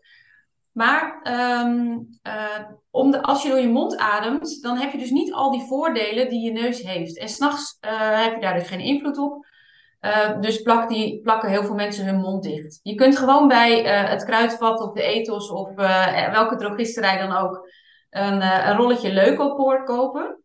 Maar 0.72 1.20
um, 1.62 2.08
uh, 2.26 2.58
om 2.90 3.10
de, 3.10 3.22
als 3.22 3.42
je 3.42 3.48
door 3.48 3.58
je 3.58 3.68
mond 3.68 3.96
ademt, 3.96 4.62
dan 4.62 4.76
heb 4.76 4.92
je 4.92 4.98
dus 4.98 5.10
niet 5.10 5.32
al 5.32 5.50
die 5.50 5.66
voordelen 5.66 6.28
die 6.28 6.44
je 6.44 6.52
neus 6.52 6.82
heeft. 6.82 7.18
En 7.18 7.28
s'nachts 7.28 7.76
heb 7.80 8.34
je 8.34 8.40
daar 8.40 8.54
dus 8.54 8.68
geen 8.68 8.80
invloed 8.80 9.18
op. 9.18 9.46
dus 10.40 10.62
plak 10.62 10.88
die, 10.88 11.20
plakken 11.20 11.50
heel 11.50 11.64
veel 11.64 11.74
mensen 11.74 12.04
hun 12.04 12.20
mond 12.20 12.42
dicht. 12.42 12.80
Je 12.82 12.94
kunt 12.94 13.18
gewoon 13.18 13.48
bij 13.48 13.82
het 13.82 14.24
kruidvat 14.24 14.80
of 14.80 14.92
de 14.92 15.02
ethos 15.02 15.50
of 15.50 15.74
welke 16.32 16.56
drogisterij 16.56 17.18
dan 17.18 17.36
ook 17.36 17.68
een, 18.10 18.42
een 18.42 18.76
rolletje 18.76 19.12
leukopoor 19.12 19.84
kopen. 19.84 20.38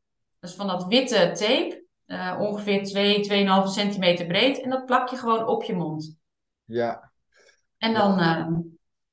Dus 0.46 0.56
van 0.56 0.68
dat 0.68 0.86
witte 0.86 1.32
tape, 1.34 1.86
uh, 2.08 2.38
ongeveer 2.40 2.84
2, 2.84 3.46
2,5 3.64 3.72
centimeter 3.72 4.26
breed. 4.26 4.62
En 4.62 4.70
dat 4.70 4.86
plak 4.86 5.10
je 5.10 5.18
gewoon 5.18 5.48
op 5.48 5.64
je 5.64 5.76
mond. 5.76 6.18
Ja. 6.64 7.12
En 7.78 7.94
dan... 7.94 8.20
Uh, 8.20 8.48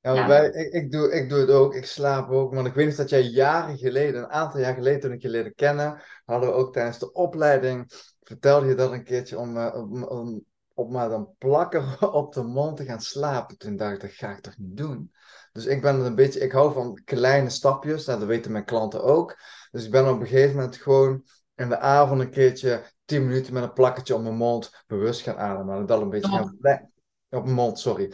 ja, 0.01 0.15
ja. 0.15 0.27
Wij, 0.27 0.51
ik, 0.51 0.73
ik, 0.73 0.91
doe, 0.91 1.13
ik 1.13 1.29
doe 1.29 1.39
het 1.39 1.51
ook, 1.51 1.75
ik 1.75 1.85
slaap 1.85 2.31
ook. 2.31 2.55
Want 2.55 2.67
ik 2.67 2.75
weet 2.75 2.97
dat 2.97 3.11
jij 3.11 3.23
jaren 3.23 3.79
geleden, 3.79 4.23
een 4.23 4.31
aantal 4.31 4.61
jaar 4.61 4.75
geleden 4.75 5.01
toen 5.01 5.13
ik 5.13 5.23
je 5.23 5.29
leerde 5.29 5.55
kennen, 5.55 6.03
hadden 6.25 6.49
we 6.49 6.55
ook 6.55 6.73
tijdens 6.73 6.99
de 6.99 7.13
opleiding, 7.13 7.93
vertelde 8.21 8.67
je 8.67 8.75
dat 8.75 8.93
een 8.93 9.05
keertje 9.05 9.39
om, 9.39 9.57
uh, 9.57 9.75
om, 9.75 10.05
om 10.05 10.45
op 10.75 10.91
maar 10.91 11.09
dan 11.09 11.35
plakken 11.39 11.85
op 12.13 12.33
de 12.35 12.43
mond 12.43 12.77
te 12.77 12.85
gaan 12.85 13.01
slapen. 13.01 13.59
Toen 13.59 13.77
dacht 13.77 13.95
ik, 13.95 14.01
dat 14.01 14.11
ga 14.11 14.31
ik 14.31 14.41
toch 14.41 14.57
niet 14.59 14.77
doen? 14.77 15.13
Dus 15.53 15.67
ik 15.67 15.83
ben 15.83 16.01
een 16.01 16.15
beetje, 16.15 16.41
ik 16.41 16.53
hou 16.53 16.73
van 16.73 17.01
kleine 17.05 17.51
stapjes, 17.51 18.05
dat 18.05 18.25
weten 18.25 18.53
mijn 18.53 18.65
klanten 18.65 19.03
ook. 19.03 19.39
Dus 19.71 19.85
ik 19.85 19.91
ben 19.91 20.09
op 20.09 20.21
een 20.21 20.27
gegeven 20.27 20.57
moment 20.57 20.77
gewoon 20.77 21.25
in 21.55 21.69
de 21.69 21.79
avond 21.79 22.21
een 22.21 22.31
keertje 22.31 22.85
10 23.05 23.27
minuten 23.27 23.53
met 23.53 23.63
een 23.63 23.73
plakketje 23.73 24.15
op 24.15 24.23
mijn 24.23 24.37
mond 24.37 24.83
bewust 24.87 25.21
gaan 25.21 25.37
ademen. 25.37 25.77
En 25.77 25.87
dat 25.87 26.01
een 26.01 26.11
beetje 26.11 26.31
gaan, 26.31 26.91
op 27.31 27.45
mijn 27.45 27.55
mond, 27.55 27.79
sorry. 27.79 28.13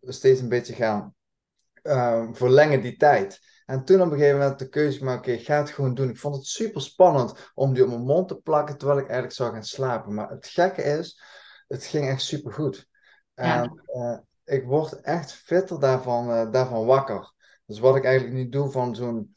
Steeds 0.00 0.40
een 0.40 0.48
beetje 0.48 0.74
gaan 0.74 1.14
uh, 1.82 2.28
verlengen 2.32 2.82
die 2.82 2.96
tijd. 2.96 3.40
En 3.66 3.84
toen 3.84 4.00
op 4.00 4.10
een 4.10 4.18
gegeven 4.18 4.38
moment 4.38 4.58
de 4.58 4.68
keuze 4.68 4.98
gemaakt, 4.98 5.18
oké, 5.18 5.30
okay, 5.30 5.42
ga 5.42 5.58
het 5.58 5.70
gewoon 5.70 5.94
doen. 5.94 6.08
Ik 6.08 6.18
vond 6.18 6.34
het 6.34 6.46
super 6.46 6.80
spannend 6.80 7.50
om 7.54 7.74
die 7.74 7.82
op 7.82 7.88
mijn 7.88 8.02
mond 8.02 8.28
te 8.28 8.36
plakken 8.36 8.78
terwijl 8.78 8.98
ik 8.98 9.04
eigenlijk 9.04 9.36
zou 9.36 9.52
gaan 9.52 9.64
slapen. 9.64 10.14
Maar 10.14 10.30
het 10.30 10.46
gekke 10.46 10.82
is, 10.82 11.20
het 11.68 11.84
ging 11.84 12.08
echt 12.08 12.22
super 12.22 12.52
goed. 12.52 12.88
En 13.34 13.82
uh, 13.86 14.18
ik 14.50 14.64
word 14.64 15.00
echt 15.00 15.32
fitter 15.32 15.80
daarvan, 15.80 16.30
uh, 16.30 16.50
daarvan 16.50 16.86
wakker. 16.86 17.32
Dus 17.66 17.78
wat 17.78 17.96
ik 17.96 18.04
eigenlijk 18.04 18.36
niet 18.36 18.52
doe 18.52 18.70
van 18.70 18.94
zo'n 18.94 19.34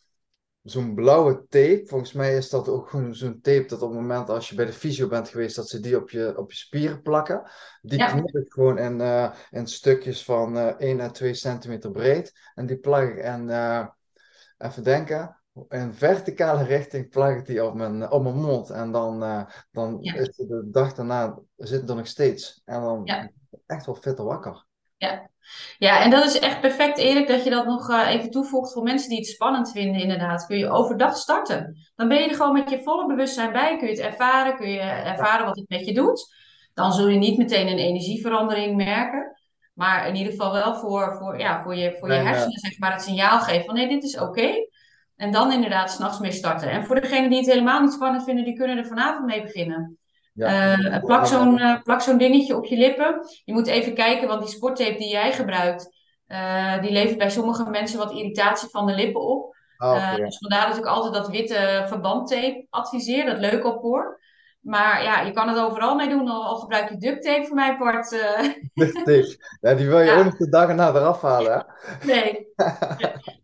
zo'n 0.64 0.96
blauwe 0.96 1.46
tape. 1.50 1.84
Volgens 1.86 2.14
mij 2.14 2.36
is 2.36 2.50
dat 2.50 2.68
ook 2.68 2.90
gewoon 2.90 3.16
zo'n 3.16 3.42
tape 3.42 3.66
dat 3.68 3.82
op 3.82 3.90
het 3.90 4.00
moment 4.00 4.30
als 4.30 4.50
je 4.50 4.56
bij 4.56 4.66
de 4.66 4.74
fysio 4.74 5.08
bent 5.08 5.30
geweest, 5.30 5.56
dat 5.56 5.70
ze 5.70 5.80
die 5.80 5.98
op 5.98 6.10
je, 6.10 6.38
op 6.38 6.52
je 6.52 6.58
spieren 6.58 7.02
plakken. 7.02 7.52
Die 7.82 7.98
ja. 7.98 8.12
knip 8.12 8.36
ik 8.36 8.54
gewoon 8.54 8.78
in, 8.78 9.00
uh, 9.00 9.34
in 9.50 9.68
stukjes 9.68 10.24
van 10.24 10.58
uh, 10.58 10.68
1 10.78 11.00
à 11.02 11.10
2 11.10 11.34
centimeter 11.34 11.92
breed. 11.92 12.34
En 12.56 12.66
die 12.66 12.78
plak 12.78 13.10
ik 13.10 13.18
en 13.18 13.50
even 14.58 14.84
denken. 14.84 15.38
In 15.70 15.94
verticale 15.94 16.64
richting 16.64 17.10
plak 17.10 17.38
ik 17.38 17.46
die 17.46 17.66
op 17.66 17.74
mijn, 17.74 18.12
op 18.12 18.24
mijn 18.24 18.36
mond. 18.36 18.70
En 18.70 18.92
dan, 18.92 19.24
uh, 19.24 19.46
dan 19.72 19.98
ja. 20.00 20.14
is 20.14 20.36
de 20.36 20.70
dag 20.72 20.94
daarna 20.94 21.40
zit 21.56 21.90
er 21.90 21.96
nog 21.96 22.08
steeds. 22.08 22.62
En 22.66 22.82
dan 22.82 23.02
ja. 23.04 23.32
echt 23.66 23.86
wel 23.86 23.96
fitter 23.96 24.26
wakker. 24.26 24.66
Ja. 25.04 25.30
ja, 25.78 26.02
en 26.04 26.10
dat 26.10 26.26
is 26.26 26.40
echt 26.40 26.62
perfect, 26.62 26.98
Erik, 26.98 27.28
dat 27.28 27.44
je 27.44 27.50
dat 27.50 27.66
nog 27.66 27.90
uh, 27.90 28.14
even 28.14 28.32
toevoegt 28.32 28.74
voor 28.74 28.84
mensen 28.84 29.10
die 29.10 29.18
het 29.18 29.28
spannend 29.28 29.72
vinden, 29.72 30.02
inderdaad. 30.02 30.46
Kun 30.46 30.58
je 30.58 30.70
overdag 30.70 31.18
starten. 31.18 31.78
Dan 31.96 32.08
ben 32.08 32.22
je 32.22 32.30
er 32.30 32.36
gewoon 32.36 32.54
met 32.54 32.70
je 32.70 32.84
volle 32.84 33.08
bewustzijn 33.08 33.52
bij. 33.52 33.78
Kun 33.78 33.88
je 33.88 33.94
het 33.94 34.04
ervaren, 34.04 34.56
kun 34.56 34.70
je 34.70 34.80
ervaren 34.80 35.46
wat 35.46 35.56
het 35.56 35.70
met 35.70 35.86
je 35.86 35.94
doet. 35.94 36.36
Dan 36.74 36.94
zul 36.94 37.08
je 37.08 37.18
niet 37.18 37.38
meteen 37.38 37.68
een 37.68 37.78
energieverandering 37.78 38.76
merken. 38.76 39.38
Maar 39.74 40.08
in 40.08 40.16
ieder 40.16 40.32
geval 40.32 40.52
wel 40.52 40.76
voor, 40.76 41.16
voor, 41.20 41.40
ja, 41.40 41.64
voor, 41.64 41.76
je, 41.76 41.98
voor 42.00 42.12
je 42.12 42.20
hersenen 42.20 42.60
zeg 42.60 42.80
maar, 42.80 42.92
het 42.92 43.02
signaal 43.02 43.40
geven 43.40 43.66
van 43.66 43.76
nee, 43.76 43.88
dit 43.88 44.04
is 44.04 44.20
oké. 44.20 44.52
En 45.16 45.32
dan 45.32 45.52
inderdaad 45.52 45.92
s'nachts 45.92 46.20
mee 46.20 46.32
starten. 46.32 46.70
En 46.70 46.86
voor 46.86 47.02
degenen 47.02 47.30
die 47.30 47.40
het 47.40 47.48
helemaal 47.48 47.82
niet 47.82 47.94
spannend 47.94 48.24
vinden, 48.24 48.46
die 48.46 48.58
kunnen 48.58 48.78
er 48.78 48.88
vanavond 48.88 49.26
mee 49.26 49.42
beginnen. 49.42 49.98
Ja. 50.34 50.78
Uh, 50.78 51.04
plak 51.04 51.26
zo'n 51.26 51.60
uh, 51.60 51.82
plak 51.82 52.02
zo'n 52.02 52.18
dingetje 52.18 52.56
op 52.56 52.66
je 52.66 52.78
lippen. 52.78 53.26
Je 53.46 53.54
moet 53.54 53.68
even 53.68 53.94
kijken, 53.94 54.28
want 54.28 54.42
die 54.42 54.50
sporttape 54.50 54.98
die 54.98 55.10
jij 55.10 55.34
gebruikt, 55.34 55.96
uh, 56.28 56.82
die 56.82 56.92
levert 56.92 57.18
bij 57.18 57.30
sommige 57.30 57.70
mensen 57.70 57.98
wat 57.98 58.12
irritatie 58.12 58.70
van 58.70 58.86
de 58.86 58.94
lippen 58.94 59.22
op. 59.22 59.56
Oh, 59.78 59.90
okay. 59.90 60.16
Dus 60.16 60.38
vandaar 60.38 60.68
dat 60.68 60.78
ik 60.78 60.86
altijd 60.86 61.14
dat 61.14 61.28
witte 61.30 61.86
verbandtape 61.88 62.66
adviseer, 62.70 63.26
dat 63.26 63.40
leuk 63.40 63.66
op 63.66 63.82
hoor. 63.82 64.22
Maar 64.60 65.04
ja, 65.04 65.22
je 65.22 65.32
kan 65.32 65.48
het 65.48 65.60
overal 65.60 65.96
mee 65.96 66.10
doen, 66.10 66.28
al, 66.28 66.46
al 66.46 66.56
gebruik 66.56 66.90
je 66.90 66.98
duct 66.98 67.24
tape 67.24 67.46
voor 67.46 67.56
mijn 67.56 67.78
part. 67.78 68.10
Duct 68.74 68.94
tape, 68.94 69.38
ja, 69.62 69.74
die 69.74 69.88
wil 69.88 70.00
je 70.00 70.06
ja. 70.06 70.18
ook 70.18 70.26
nog 70.26 70.38
de 70.38 70.50
dag 70.50 70.70
erna 70.70 70.90
eraf 70.90 71.22
halen, 71.22 71.52
hè? 71.52 71.62
Nee. 72.14 72.48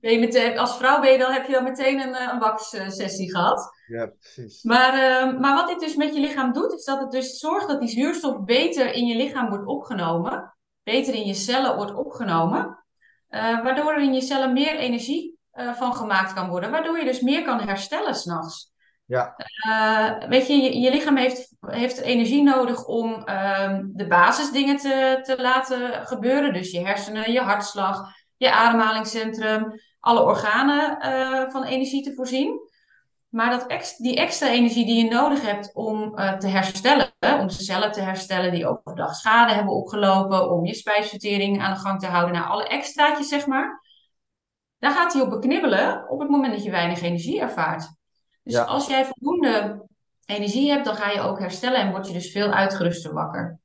nee 0.01 0.19
met, 0.19 0.57
als 0.57 0.77
vrouw 0.77 1.01
ben 1.01 1.11
je 1.11 1.17
dan, 1.17 1.31
heb 1.31 1.45
je 1.45 1.53
dan 1.53 1.63
meteen 1.63 1.99
een, 1.99 2.29
een 2.31 2.39
waxsessie 2.39 3.31
gehad. 3.31 3.78
Ja, 3.89 4.05
precies. 4.05 4.63
Maar, 4.63 4.93
uh, 4.93 5.39
maar 5.39 5.55
wat 5.55 5.67
dit 5.67 5.79
dus 5.79 5.95
met 5.95 6.13
je 6.13 6.19
lichaam 6.19 6.53
doet, 6.53 6.73
is 6.73 6.83
dat 6.83 6.99
het 6.99 7.11
dus 7.11 7.37
zorgt 7.37 7.67
dat 7.67 7.79
die 7.79 7.89
zuurstof 7.89 8.43
beter 8.43 8.93
in 8.93 9.05
je 9.05 9.15
lichaam 9.15 9.49
wordt 9.49 9.67
opgenomen. 9.67 10.55
Beter 10.83 11.13
in 11.13 11.25
je 11.25 11.33
cellen 11.33 11.75
wordt 11.75 11.95
opgenomen. 11.95 12.83
Uh, 13.29 13.63
waardoor 13.63 13.93
er 13.93 14.01
in 14.01 14.13
je 14.13 14.21
cellen 14.21 14.53
meer 14.53 14.75
energie 14.75 15.37
uh, 15.53 15.73
van 15.73 15.95
gemaakt 15.95 16.33
kan 16.33 16.49
worden. 16.49 16.71
Waardoor 16.71 16.97
je 16.97 17.05
dus 17.05 17.21
meer 17.21 17.43
kan 17.43 17.59
herstellen 17.59 18.15
s'nachts. 18.15 18.73
Ja. 19.05 19.35
weet 20.29 20.47
je, 20.47 20.53
je, 20.53 20.79
je, 20.79 20.91
lichaam 20.91 21.17
heeft, 21.17 21.55
heeft 21.59 21.99
energie 21.99 22.43
nodig 22.43 22.85
om 22.85 23.23
ehm, 23.23 23.85
de 23.87 24.07
basisdingen 24.07 24.77
te, 24.77 25.19
te 25.21 25.41
laten 25.41 26.07
gebeuren. 26.07 26.53
Dus 26.53 26.71
je 26.71 26.79
hersenen, 26.79 27.31
je 27.31 27.41
hartslag, 27.41 28.11
je 28.37 28.51
ademhalingscentrum. 28.51 29.81
Alle 29.99 30.21
organen 30.21 30.97
van 31.51 31.63
energie 31.63 32.03
te 32.03 32.13
voorzien. 32.13 32.68
Maar 33.29 33.49
dat 33.49 33.67
ex, 33.67 33.97
die 33.97 34.15
extra 34.15 34.49
energie 34.49 34.85
die 34.85 35.03
je 35.03 35.11
nodig 35.11 35.41
hebt 35.41 35.73
om 35.73 36.19
uh, 36.19 36.37
te 36.37 36.47
herstellen, 36.47 37.13
om 37.19 37.39
om 37.39 37.49
cellen 37.49 37.91
te 37.91 38.01
herstellen 38.01 38.51
die 38.51 38.67
overdag 38.67 39.15
schade 39.15 39.53
hebben 39.53 39.73
opgelopen, 39.73 40.51
om 40.51 40.65
je 40.65 40.73
spijsvertering 40.73 41.61
aan 41.61 41.73
de 41.73 41.79
gang 41.79 41.99
te 41.99 42.07
houden. 42.07 42.35
Nou, 42.35 42.47
alle 42.47 42.67
extraatjes, 42.67 43.27
zeg 43.27 43.47
maar. 43.47 43.87
Daar 44.77 44.91
gaat 44.91 45.13
hij 45.13 45.21
op 45.21 45.29
beknibbelen 45.29 46.09
op 46.09 46.19
het 46.19 46.29
moment 46.29 46.53
dat 46.53 46.63
je 46.63 46.71
weinig 46.71 47.01
energie 47.01 47.39
ervaart. 47.39 47.97
Dus 48.43 48.57
als 48.57 48.87
jij 48.87 49.05
voldoende 49.05 49.85
energie 50.25 50.71
hebt, 50.71 50.85
dan 50.85 50.95
ga 50.95 51.09
je 51.09 51.21
ook 51.21 51.39
herstellen 51.39 51.79
en 51.79 51.91
word 51.91 52.07
je 52.07 52.13
dus 52.13 52.31
veel 52.31 52.51
uitgeruster 52.51 53.13
wakker. 53.13 53.59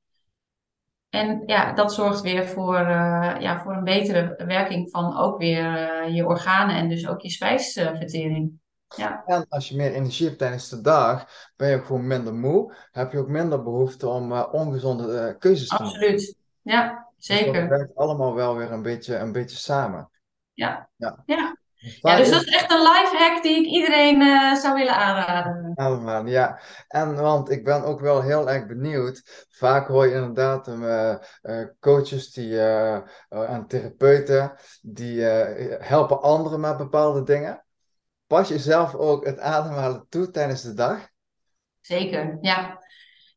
En 1.09 1.43
ja, 1.47 1.73
dat 1.73 1.95
zorgt 1.95 2.21
weer 2.21 2.47
voor, 2.47 2.81
uh, 2.81 3.35
ja, 3.39 3.61
voor 3.63 3.73
een 3.73 3.85
betere 3.85 4.45
werking 4.47 4.91
van 4.91 5.17
ook 5.17 5.39
weer 5.39 6.03
uh, 6.07 6.15
je 6.15 6.27
organen 6.27 6.77
en 6.77 6.89
dus 6.89 7.09
ook 7.09 7.21
je 7.21 7.31
spijsvertering. 7.31 8.63
Ja. 8.97 9.23
En 9.27 9.47
als 9.49 9.69
je 9.69 9.77
meer 9.77 9.93
energie 9.93 10.27
hebt 10.27 10.39
tijdens 10.39 10.69
de 10.69 10.81
dag, 10.81 11.27
ben 11.57 11.69
je 11.69 11.77
ook 11.77 11.87
gewoon 11.87 12.07
minder 12.07 12.35
moe. 12.35 12.75
Heb 12.93 13.13
je 13.13 13.19
ook 13.19 13.29
minder 13.29 13.63
behoefte 13.63 14.09
om 14.09 14.33
uh, 14.33 14.45
ongezonde 14.53 15.37
keuzes 15.39 15.69
te 15.69 15.75
maken. 15.75 15.87
Absoluut, 15.87 16.37
ja, 16.63 17.09
zeker. 17.17 17.53
Dus 17.53 17.61
dat 17.61 17.69
werkt 17.69 17.97
allemaal 17.97 18.35
wel 18.35 18.57
weer 18.57 18.73
een 18.73 18.83
beetje, 18.83 19.17
een 19.17 19.33
beetje 19.33 19.57
samen. 19.57 20.11
Ja. 20.53 20.89
ja. 20.97 21.23
ja. 21.27 21.57
Ja, 22.01 22.17
dus 22.17 22.31
dat 22.31 22.43
is 22.43 22.55
echt 22.55 22.71
een 22.71 22.83
life 22.83 23.17
hack 23.17 23.43
die 23.43 23.57
ik 23.57 23.67
iedereen 23.67 24.21
uh, 24.21 24.55
zou 24.55 24.75
willen 24.75 24.97
aanraden. 24.97 25.73
Aanraden, 25.75 26.31
ja. 26.31 26.61
En 26.89 27.15
want 27.15 27.51
ik 27.51 27.65
ben 27.65 27.85
ook 27.85 28.01
wel 28.01 28.23
heel 28.23 28.51
erg 28.51 28.67
benieuwd. 28.67 29.47
Vaak 29.51 29.89
hoor 29.89 30.07
je 30.07 30.15
inderdaad 30.15 30.69
uh, 30.69 31.15
uh, 31.43 31.67
coaches 31.81 32.33
die, 32.33 32.61
en 33.29 33.67
therapeuten 33.67 34.53
die 34.83 35.23
helpen 35.23 36.23
anderen 36.23 36.61
met 36.61 36.77
bepaalde 36.77 37.23
dingen. 37.23 37.64
Pas 38.35 38.49
je 38.49 38.59
zelf 38.59 38.95
ook 38.95 39.25
het 39.25 39.39
ademhalen 39.39 40.07
toe 40.09 40.31
tijdens 40.31 40.63
de 40.63 40.75
dag? 40.75 41.09
Zeker, 41.81 42.39
ja. 42.41 42.83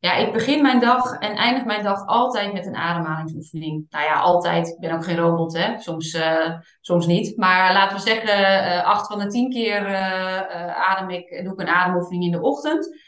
Ja, 0.00 0.14
ik 0.14 0.32
begin 0.32 0.62
mijn 0.62 0.80
dag 0.80 1.18
en 1.18 1.36
eindig 1.36 1.64
mijn 1.64 1.82
dag 1.82 2.06
altijd 2.06 2.52
met 2.52 2.66
een 2.66 2.76
ademhalingsoefening. 2.76 3.86
Nou 3.90 4.04
ja, 4.04 4.20
altijd. 4.20 4.68
Ik 4.68 4.78
ben 4.78 4.90
ook 4.92 5.04
geen 5.04 5.16
robot, 5.16 5.56
hè. 5.56 5.78
Soms, 5.78 6.14
uh, 6.14 6.58
soms 6.80 7.06
niet. 7.06 7.36
Maar 7.36 7.72
laten 7.72 7.96
we 7.96 8.02
zeggen, 8.02 8.38
uh, 8.38 8.84
acht 8.84 9.06
van 9.06 9.18
de 9.18 9.26
tien 9.26 9.50
keer 9.50 9.90
uh, 9.90 10.90
adem 10.90 11.10
ik, 11.10 11.44
doe 11.44 11.52
ik 11.52 11.60
een 11.60 11.68
ademoefening 11.68 12.24
in 12.24 12.30
de 12.30 12.40
ochtend. 12.40 12.98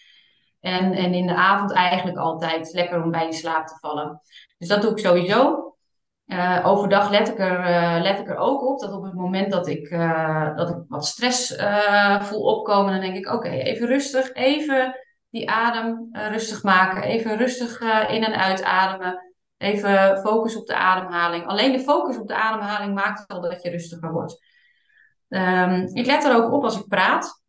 En, 0.60 0.92
en 0.92 1.14
in 1.14 1.26
de 1.26 1.34
avond 1.34 1.72
eigenlijk 1.72 2.18
altijd 2.18 2.72
lekker 2.72 3.02
om 3.02 3.10
bij 3.10 3.26
in 3.26 3.32
slaap 3.32 3.66
te 3.66 3.78
vallen. 3.80 4.20
Dus 4.58 4.68
dat 4.68 4.82
doe 4.82 4.90
ik 4.90 4.98
sowieso. 4.98 5.69
Overdag 6.62 7.10
let 7.10 7.28
ik, 7.28 7.38
er, 7.38 8.00
let 8.00 8.18
ik 8.18 8.28
er 8.28 8.36
ook 8.36 8.62
op 8.62 8.80
dat 8.80 8.92
op 8.92 9.02
het 9.02 9.14
moment 9.14 9.50
dat 9.50 9.68
ik, 9.68 9.90
dat 10.56 10.70
ik 10.70 10.76
wat 10.88 11.06
stress 11.06 11.56
voel 12.20 12.42
opkomen, 12.42 12.92
dan 12.92 13.00
denk 13.00 13.16
ik: 13.16 13.32
oké, 13.32 13.48
even 13.48 13.86
rustig, 13.86 14.32
even 14.32 14.94
die 15.30 15.50
adem 15.50 16.08
rustig 16.12 16.62
maken. 16.62 17.02
Even 17.02 17.36
rustig 17.36 17.80
in 18.08 18.24
en 18.24 18.34
uitademen. 18.34 19.34
Even 19.56 20.18
focus 20.18 20.56
op 20.56 20.66
de 20.66 20.74
ademhaling. 20.74 21.46
Alleen 21.46 21.72
de 21.72 21.80
focus 21.80 22.18
op 22.18 22.28
de 22.28 22.34
ademhaling 22.34 22.94
maakt 22.94 23.28
al 23.28 23.40
dat 23.40 23.62
je 23.62 23.70
rustiger 23.70 24.12
wordt. 24.12 24.48
Um, 25.28 25.86
ik 25.92 26.06
let 26.06 26.24
er 26.24 26.36
ook 26.36 26.52
op 26.52 26.64
als 26.64 26.78
ik 26.78 26.88
praat. 26.88 27.42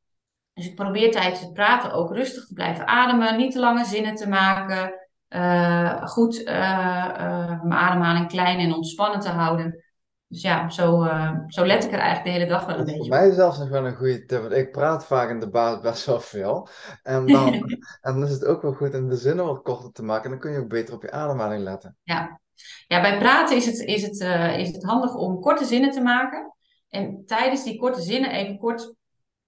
Dus 0.53 0.65
ik 0.65 0.75
probeer 0.75 1.11
tijdens 1.11 1.39
het 1.39 1.53
praten 1.53 1.91
ook 1.91 2.13
rustig 2.13 2.45
te 2.45 2.53
blijven 2.53 2.87
ademen. 2.87 3.37
Niet 3.37 3.51
te 3.51 3.59
lange 3.59 3.85
zinnen 3.85 4.15
te 4.15 4.29
maken. 4.29 4.93
Uh, 5.35 6.07
goed 6.07 6.43
mijn 6.45 7.73
ademhaling 7.73 8.27
klein 8.27 8.59
en 8.59 8.73
ontspannen 8.73 9.19
te 9.19 9.29
houden. 9.29 9.83
Dus 10.27 10.41
ja, 10.41 10.69
zo, 10.69 11.07
zo 11.47 11.65
let 11.65 11.83
ik 11.83 11.91
er 11.91 11.99
eigenlijk 11.99 12.23
de 12.23 12.31
hele 12.31 12.45
dag 12.45 12.65
wel 12.65 12.77
een 12.77 12.85
beetje 12.85 12.99
op. 12.99 13.07
Voor 13.07 13.15
mij 13.15 13.31
zelfs 13.31 13.57
nog 13.57 13.69
wel 13.69 13.85
een 13.85 13.95
goede 13.95 14.25
tip, 14.25 14.41
want 14.41 14.53
ik 14.53 14.71
praat 14.71 15.05
vaak 15.05 15.29
in 15.29 15.39
de 15.39 15.49
baas 15.49 15.79
best 15.79 16.05
wel 16.05 16.19
veel. 16.19 16.67
En 17.03 17.25
dan, 17.25 17.53
en 18.01 18.13
dan 18.13 18.23
is 18.23 18.31
het 18.31 18.45
ook 18.45 18.61
wel 18.61 18.73
goed 18.73 18.95
om 18.95 19.09
de 19.09 19.15
zinnen 19.15 19.45
wat 19.45 19.61
korter 19.61 19.91
te 19.91 20.03
maken. 20.03 20.23
En 20.23 20.29
dan 20.29 20.39
kun 20.39 20.51
je 20.51 20.59
ook 20.59 20.69
beter 20.69 20.93
op 20.93 21.01
je 21.01 21.11
ademhaling 21.11 21.63
letten. 21.63 21.97
Ja, 22.03 22.39
ja 22.87 23.01
bij 23.01 23.17
praten 23.17 23.55
is 23.55 23.65
het, 23.65 23.79
is, 23.79 24.01
het, 24.01 24.19
uh, 24.21 24.57
is 24.57 24.71
het 24.71 24.83
handig 24.83 25.15
om 25.15 25.39
korte 25.39 25.65
zinnen 25.65 25.91
te 25.91 26.01
maken. 26.01 26.55
En 26.89 27.23
tijdens 27.25 27.63
die 27.63 27.79
korte 27.79 28.01
zinnen 28.01 28.31
even 28.31 28.57
kort 28.57 28.93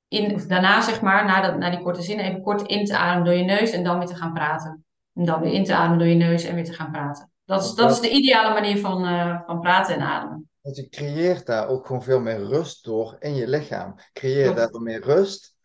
in, 0.07 0.33
of 0.35 0.45
daarna 0.45 0.81
zeg 0.81 1.01
maar, 1.01 1.25
na, 1.25 1.41
dat, 1.41 1.57
na 1.57 1.69
die 1.69 1.81
korte 1.81 2.01
zinnen 2.01 2.25
even 2.25 2.41
kort 2.41 2.61
in 2.61 2.85
te 2.85 2.97
ademen 2.97 3.25
door 3.25 3.33
je 3.33 3.43
neus 3.43 3.71
en 3.71 3.83
dan 3.83 3.97
weer 3.97 4.07
te 4.07 4.15
gaan 4.15 4.33
praten. 4.33 4.82
En 5.13 5.25
dan 5.25 5.41
weer 5.41 5.53
in 5.53 5.63
te 5.63 5.75
ademen 5.75 5.97
door 5.97 6.07
je 6.07 6.15
neus 6.15 6.43
en 6.43 6.55
weer 6.55 6.63
te 6.63 6.73
gaan 6.73 6.91
praten. 6.91 7.31
Dat 7.45 7.63
is, 7.63 7.73
dat 7.73 7.91
is 7.91 7.99
de 7.99 8.09
ideale 8.09 8.53
manier 8.53 8.79
van, 8.79 9.05
uh, 9.05 9.41
van 9.45 9.59
praten 9.59 9.95
en 9.95 10.01
ademen. 10.01 10.49
Want 10.61 10.75
je 10.75 10.89
creëert 10.89 11.45
daar 11.45 11.67
ook 11.67 11.85
gewoon 11.85 12.03
veel 12.03 12.19
meer 12.19 12.45
rust 12.45 12.83
door 12.83 13.15
in 13.19 13.35
je 13.35 13.47
lichaam. 13.47 13.95
Creëer 14.13 14.49
je 14.49 14.53
daardoor 14.53 14.81
meer 14.81 15.03
rust, 15.03 15.55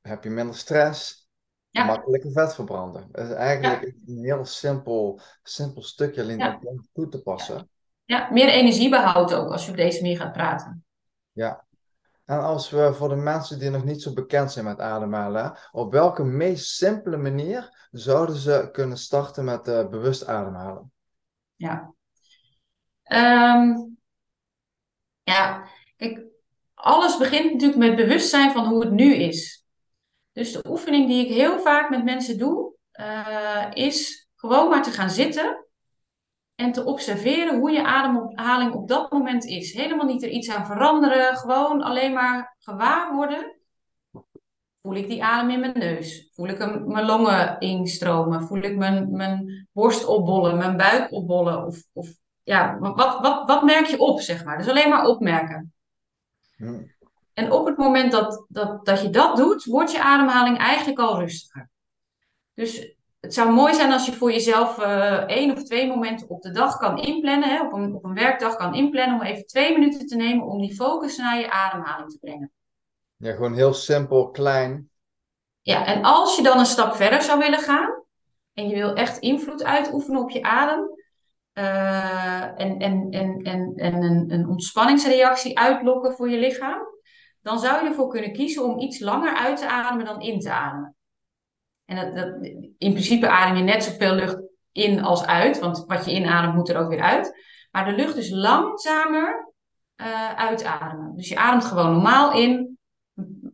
heb 0.00 0.24
je 0.24 0.30
minder 0.30 0.56
stress, 0.56 1.28
ja. 1.70 1.84
makkelijker 1.84 2.32
vet 2.32 2.54
verbranden. 2.54 3.08
Dat 3.10 3.24
is 3.24 3.32
eigenlijk 3.32 3.94
een 4.06 4.24
heel 4.24 4.44
simpel, 4.44 5.20
simpel 5.42 5.82
stukje 5.82 6.22
alleen 6.22 6.38
ja. 6.38 6.58
om 6.62 6.88
toe 6.92 7.08
te 7.08 7.22
passen. 7.22 7.68
Ja, 8.04 8.28
meer 8.32 8.48
energiebehoud 8.48 9.34
ook 9.34 9.50
als 9.50 9.64
je 9.64 9.70
op 9.70 9.76
deze 9.76 10.00
manier 10.00 10.16
gaat 10.16 10.32
praten. 10.32 10.84
Ja. 11.32 11.64
En 12.24 12.40
als 12.40 12.70
we 12.70 12.94
voor 12.94 13.08
de 13.08 13.14
mensen 13.14 13.58
die 13.58 13.70
nog 13.70 13.84
niet 13.84 14.02
zo 14.02 14.12
bekend 14.12 14.52
zijn 14.52 14.64
met 14.64 14.80
ademhalen, 14.80 15.58
op 15.72 15.92
welke 15.92 16.24
meest 16.24 16.66
simpele 16.66 17.16
manier 17.16 17.88
zouden 17.90 18.36
ze 18.36 18.68
kunnen 18.72 18.98
starten 18.98 19.44
met 19.44 19.68
uh, 19.68 19.88
bewust 19.88 20.26
ademhalen? 20.26 20.92
Ja. 21.56 21.94
Um, 23.04 23.98
ja, 25.22 25.68
kijk, 25.96 26.24
alles 26.74 27.16
begint 27.16 27.52
natuurlijk 27.52 27.78
met 27.78 27.96
bewustzijn 27.96 28.52
van 28.52 28.66
hoe 28.66 28.80
het 28.80 28.92
nu 28.92 29.14
is. 29.14 29.64
Dus 30.32 30.52
de 30.52 30.68
oefening 30.68 31.06
die 31.06 31.24
ik 31.24 31.32
heel 31.32 31.60
vaak 31.60 31.90
met 31.90 32.04
mensen 32.04 32.38
doe, 32.38 32.74
uh, 32.92 33.70
is 33.72 34.28
gewoon 34.34 34.68
maar 34.68 34.82
te 34.82 34.90
gaan 34.90 35.10
zitten 35.10 35.63
en 36.54 36.72
te 36.72 36.84
observeren 36.84 37.58
hoe 37.58 37.70
je 37.70 37.84
ademhaling 37.84 38.72
op 38.72 38.88
dat 38.88 39.12
moment 39.12 39.44
is. 39.44 39.72
Helemaal 39.72 40.06
niet 40.06 40.22
er 40.22 40.28
iets 40.28 40.50
aan 40.50 40.66
veranderen, 40.66 41.36
gewoon 41.36 41.82
alleen 41.82 42.12
maar 42.12 42.56
gewaar 42.58 43.14
worden. 43.14 43.56
Voel 44.82 44.94
ik 44.94 45.08
die 45.08 45.24
adem 45.24 45.50
in 45.50 45.60
mijn 45.60 45.78
neus? 45.78 46.30
Voel 46.32 46.48
ik 46.48 46.58
hem, 46.58 46.86
mijn 46.86 47.06
longen 47.06 47.58
instromen? 47.58 48.42
Voel 48.42 48.62
ik 48.62 48.76
mijn, 48.76 49.10
mijn 49.10 49.68
borst 49.72 50.04
opbollen, 50.04 50.56
mijn 50.58 50.76
buik 50.76 51.12
opbollen? 51.12 51.66
Of, 51.66 51.82
of 51.92 52.08
ja, 52.42 52.78
wat, 52.78 53.20
wat, 53.20 53.46
wat 53.46 53.62
merk 53.62 53.86
je 53.86 53.98
op, 53.98 54.20
zeg 54.20 54.44
maar? 54.44 54.58
Dus 54.58 54.68
alleen 54.68 54.88
maar 54.88 55.06
opmerken. 55.06 55.72
En 57.32 57.52
op 57.52 57.66
het 57.66 57.76
moment 57.76 58.12
dat, 58.12 58.44
dat, 58.48 58.86
dat 58.86 59.00
je 59.00 59.10
dat 59.10 59.36
doet, 59.36 59.64
wordt 59.64 59.92
je 59.92 60.02
ademhaling 60.02 60.58
eigenlijk 60.58 60.98
al 60.98 61.18
rustiger. 61.18 61.70
Dus 62.54 62.96
het 63.24 63.34
zou 63.34 63.52
mooi 63.52 63.74
zijn 63.74 63.92
als 63.92 64.06
je 64.06 64.12
voor 64.12 64.32
jezelf 64.32 64.78
uh, 64.78 65.12
één 65.26 65.52
of 65.52 65.62
twee 65.62 65.86
momenten 65.86 66.28
op 66.28 66.42
de 66.42 66.50
dag 66.50 66.76
kan 66.76 66.98
inplannen, 66.98 67.48
hè, 67.48 67.60
op, 67.60 67.72
een, 67.72 67.94
op 67.94 68.04
een 68.04 68.14
werkdag 68.14 68.56
kan 68.56 68.74
inplannen, 68.74 69.20
om 69.20 69.22
even 69.22 69.46
twee 69.46 69.78
minuten 69.78 70.06
te 70.06 70.16
nemen 70.16 70.46
om 70.46 70.60
die 70.60 70.74
focus 70.74 71.16
naar 71.16 71.38
je 71.38 71.50
ademhaling 71.50 72.10
te 72.10 72.18
brengen. 72.18 72.52
Ja, 73.16 73.32
gewoon 73.32 73.54
heel 73.54 73.72
simpel, 73.74 74.30
klein. 74.30 74.90
Ja, 75.62 75.86
en 75.86 76.02
als 76.02 76.36
je 76.36 76.42
dan 76.42 76.58
een 76.58 76.66
stap 76.66 76.94
verder 76.94 77.22
zou 77.22 77.38
willen 77.38 77.58
gaan 77.58 78.02
en 78.54 78.68
je 78.68 78.74
wil 78.74 78.94
echt 78.94 79.18
invloed 79.18 79.64
uitoefenen 79.64 80.20
op 80.20 80.30
je 80.30 80.42
adem, 80.42 80.90
uh, 81.54 82.60
en, 82.60 82.78
en, 82.78 83.10
en, 83.10 83.40
en, 83.42 83.72
en 83.76 84.02
een, 84.02 84.30
een 84.30 84.48
ontspanningsreactie 84.48 85.58
uitlokken 85.58 86.12
voor 86.12 86.30
je 86.30 86.38
lichaam, 86.38 86.82
dan 87.42 87.58
zou 87.58 87.82
je 87.82 87.88
ervoor 87.88 88.08
kunnen 88.08 88.32
kiezen 88.32 88.64
om 88.64 88.78
iets 88.78 89.00
langer 89.00 89.34
uit 89.34 89.56
te 89.56 89.68
ademen 89.68 90.04
dan 90.04 90.20
in 90.20 90.40
te 90.40 90.52
ademen. 90.52 90.96
En 91.84 92.14
dat, 92.14 92.34
in 92.78 92.92
principe 92.92 93.28
adem 93.28 93.56
je 93.56 93.62
net 93.62 93.84
zoveel 93.84 94.14
lucht 94.14 94.42
in 94.72 95.02
als 95.02 95.26
uit, 95.26 95.58
want 95.58 95.84
wat 95.86 96.04
je 96.04 96.14
inademt 96.14 96.54
moet 96.54 96.68
er 96.68 96.76
ook 96.76 96.88
weer 96.88 97.00
uit. 97.00 97.42
Maar 97.70 97.84
de 97.84 97.92
lucht 97.92 98.16
is 98.16 98.30
langzamer 98.30 99.52
uh, 99.96 100.34
uitademen. 100.34 101.16
Dus 101.16 101.28
je 101.28 101.36
ademt 101.36 101.64
gewoon 101.64 101.92
normaal 101.92 102.32
in. 102.32 102.78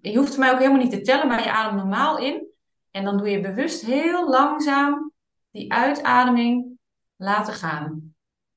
Je 0.00 0.16
hoeft 0.16 0.38
mij 0.38 0.52
ook 0.52 0.58
helemaal 0.58 0.82
niet 0.82 0.90
te 0.90 1.00
tellen, 1.00 1.28
maar 1.28 1.42
je 1.42 1.52
ademt 1.52 1.76
normaal 1.76 2.18
in. 2.18 2.48
En 2.90 3.04
dan 3.04 3.16
doe 3.16 3.30
je 3.30 3.40
bewust 3.40 3.86
heel 3.86 4.28
langzaam 4.28 5.12
die 5.50 5.72
uitademing 5.72 6.78
laten 7.16 7.54
gaan. 7.54 8.14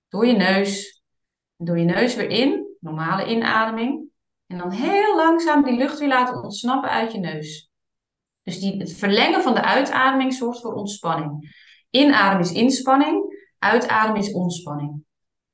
Door 0.09 0.25
je 0.25 0.35
neus. 0.35 1.03
Door 1.57 1.79
je 1.79 1.85
neus 1.85 2.15
weer 2.15 2.29
in, 2.29 2.75
normale 2.79 3.27
inademing. 3.27 4.11
En 4.47 4.57
dan 4.57 4.71
heel 4.71 5.15
langzaam 5.15 5.63
die 5.63 5.77
lucht 5.77 5.99
weer 5.99 6.07
laten 6.07 6.43
ontsnappen 6.43 6.89
uit 6.89 7.11
je 7.11 7.19
neus. 7.19 7.71
Dus 8.43 8.59
die, 8.59 8.77
het 8.77 8.93
verlengen 8.93 9.41
van 9.41 9.53
de 9.53 9.61
uitademing 9.61 10.33
zorgt 10.33 10.61
voor 10.61 10.73
ontspanning. 10.73 11.55
Inademen 11.89 12.45
is 12.45 12.51
inspanning, 12.51 13.45
uitademen 13.59 14.21
is 14.21 14.31
ontspanning. 14.31 15.03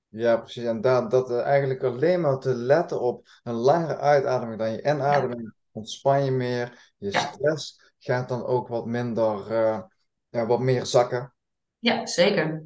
Ja, 0.07 0.37
precies. 0.37 0.63
En 0.63 0.81
dat, 0.81 1.11
dat 1.11 1.31
eigenlijk 1.31 1.83
alleen 1.83 2.21
maar 2.21 2.39
te 2.39 2.53
letten 2.53 3.01
op 3.01 3.27
een 3.43 3.53
langere 3.53 3.97
uitademing 3.97 4.59
dan 4.59 4.71
je 4.71 4.81
inademing, 4.81 5.53
ontspan 5.71 6.25
je 6.25 6.31
meer. 6.31 6.93
Je 6.97 7.17
stress 7.17 7.93
gaat 7.99 8.29
dan 8.29 8.45
ook 8.45 8.67
wat 8.67 8.85
minder, 8.85 9.51
uh, 9.51 9.79
ja, 10.29 10.45
wat 10.45 10.59
meer 10.59 10.85
zakken. 10.85 11.33
Ja, 11.79 12.05
zeker. 12.05 12.63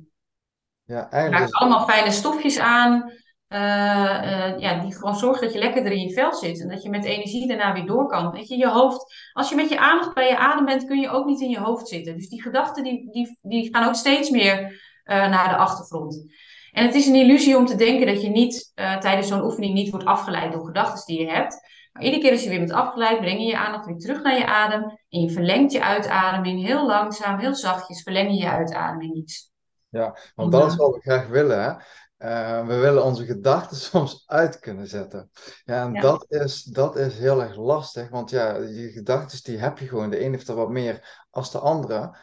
Ja, 0.84 1.10
eigenlijk... 1.10 1.44
Maakt 1.44 1.62
allemaal 1.62 1.88
fijne 1.88 2.12
stofjes 2.12 2.60
aan. 2.60 3.12
Ja, 4.60 4.80
die 4.82 4.96
gewoon 4.96 5.16
zorgt 5.16 5.42
dat 5.42 5.54
je 5.54 5.60
lekkerder 5.60 5.92
in 5.92 6.08
je 6.08 6.14
vel 6.14 6.34
zit. 6.34 6.62
En 6.62 6.70
dat 6.70 6.84
je 6.84 6.90
met 6.90 7.06
energie 7.06 7.48
daarna 7.48 7.74
weer 7.74 7.86
door 7.86 8.08
kan. 8.08 8.32
Weet 8.32 8.48
je, 8.48 8.58
je 8.58 8.70
hoofd, 8.70 9.14
als 9.34 9.50
je 9.50 9.56
met 9.56 9.70
je 9.70 9.80
aandacht 9.80 10.14
bij 10.14 10.28
je 10.28 10.38
adem 10.38 10.66
bent, 10.66 10.86
kun 10.86 11.00
je 11.00 11.10
ook 11.10 11.26
niet 11.26 11.42
in 11.42 11.50
je 11.50 11.60
hoofd 11.60 11.88
zitten. 11.88 12.16
Dus 12.16 12.30
die 12.30 12.42
gedachten 12.42 12.84
die, 12.84 13.12
die, 13.12 13.40
die 13.42 13.70
gaan 13.76 13.88
ook 13.88 13.96
steeds 13.96 14.30
meer 14.30 14.82
naar 15.06 15.50
de 15.50 15.56
achtergrond. 15.56 16.26
En 16.72 16.86
het 16.86 16.96
is 16.96 17.08
een 17.08 17.16
illusie 17.16 17.58
om 17.58 17.66
te 17.66 17.76
denken 17.76 18.08
dat 18.08 18.22
je 18.22 18.30
niet 18.30 18.72
tijdens 18.76 19.28
zo'n 19.28 19.44
oefening 19.44 19.74
niet 19.74 19.90
wordt 19.90 20.06
afgeleid 20.06 20.52
door 20.52 20.66
gedachten 20.66 21.06
die 21.06 21.26
je 21.26 21.32
hebt. 21.32 21.72
Maar 21.92 22.04
iedere 22.04 22.22
keer 22.22 22.32
als 22.32 22.44
je 22.44 22.50
weer 22.50 22.60
bent 22.60 22.72
afgeleid, 22.72 23.20
breng 23.20 23.40
je 23.40 23.46
je 23.46 23.58
aandacht 23.58 23.86
weer 23.86 23.98
terug 23.98 24.24
naar 24.24 24.38
je 24.38 24.46
adem. 24.46 24.84
En 25.10 25.20
je 25.20 25.30
verlengt 25.30 25.72
je 25.72 25.84
uitademing 25.84 26.66
heel 26.66 26.86
langzaam, 26.86 27.40
heel 27.40 27.56
zachtjes, 27.56 28.02
verleng 28.02 28.30
je 28.30 28.38
je 28.38 28.50
uitademing 28.50 29.16
iets. 29.16 29.52
Ja, 29.90 30.18
want 30.36 30.52
dat 30.52 30.72
is 30.72 30.76
wat 30.76 30.96
we 30.96 31.02
graag 31.02 31.28
willen. 31.28 31.64
Hè? 31.64 31.72
Uh, 32.24 32.68
we 32.68 32.76
willen 32.76 33.04
onze 33.04 33.26
gedachten 33.26 33.78
soms 33.92 34.24
uit 34.26 34.60
kunnen 34.60 34.88
zetten. 34.88 35.30
Ja, 35.66 35.86
en 35.86 36.02
Dat, 36.02 36.26
is, 36.28 36.64
dat 36.64 36.96
is 36.96 37.18
heel 37.18 37.42
erg 37.42 37.56
lastig, 37.56 38.10
want 38.10 38.30
ja, 38.30 38.56
je 38.56 38.92
gedachten 38.92 39.44
die 39.44 39.58
heb 39.58 39.78
je 39.78 39.88
gewoon. 39.88 40.10
De 40.10 40.24
een 40.24 40.32
heeft 40.32 40.48
er 40.48 40.56
wat 40.56 40.70
meer 40.70 41.26
als 41.30 41.52
de 41.52 41.60
andere. 41.60 42.18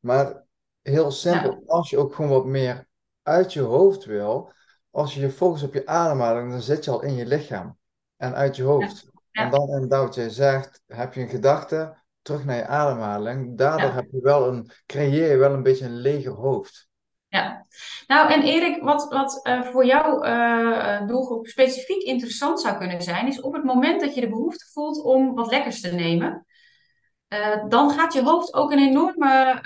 Maar 0.00 0.44
heel 0.82 1.10
simpel, 1.10 1.62
als 1.66 1.90
je 1.90 1.98
ook 1.98 2.14
gewoon 2.14 2.30
wat 2.30 2.44
meer 2.44 2.86
uit 3.22 3.52
je 3.52 3.60
hoofd 3.60 4.04
wil, 4.04 4.52
als 4.90 5.14
je 5.14 5.20
je 5.20 5.30
focust 5.30 5.64
op 5.64 5.74
je 5.74 5.86
ademhaling, 5.86 6.50
dan 6.50 6.62
zit 6.62 6.84
je 6.84 6.90
al 6.90 7.02
in 7.02 7.14
je 7.14 7.26
lichaam 7.26 7.78
en 8.16 8.34
uit 8.34 8.56
je 8.56 8.62
hoofd. 8.62 9.08
En 9.30 9.50
dan 9.50 9.68
inderdaad, 9.68 10.14
jij 10.14 10.30
zegt, 10.30 10.82
heb 10.86 11.14
je 11.14 11.20
een 11.20 11.28
gedachte, 11.28 11.96
terug 12.22 12.44
naar 12.44 12.56
je 12.56 12.66
ademhaling. 12.66 13.58
Daardoor 13.58 13.92
heb 13.92 14.10
je 14.10 14.20
wel 14.20 14.48
een, 14.48 14.70
creëer 14.86 15.30
je 15.30 15.36
wel 15.36 15.52
een 15.52 15.62
beetje 15.62 15.84
een 15.84 15.96
leger 15.96 16.32
hoofd. 16.32 16.88
Ja, 17.28 17.66
nou 18.06 18.32
en 18.32 18.42
Erik, 18.42 18.82
wat, 18.82 19.08
wat 19.08 19.40
uh, 19.46 19.62
voor 19.62 19.86
jouw 19.86 20.24
uh, 20.24 21.06
doelgroep 21.06 21.46
specifiek 21.46 22.02
interessant 22.02 22.60
zou 22.60 22.78
kunnen 22.78 23.02
zijn, 23.02 23.26
is 23.26 23.40
op 23.40 23.52
het 23.52 23.64
moment 23.64 24.00
dat 24.00 24.14
je 24.14 24.20
de 24.20 24.28
behoefte 24.28 24.64
voelt 24.72 25.02
om 25.02 25.34
wat 25.34 25.50
lekkers 25.50 25.80
te 25.80 25.92
nemen, 25.92 26.46
uh, 27.28 27.68
dan 27.68 27.90
gaat 27.90 28.12
je 28.12 28.22
hoofd 28.22 28.54
ook 28.54 28.72
een 28.72 28.88
enorme 28.88 29.60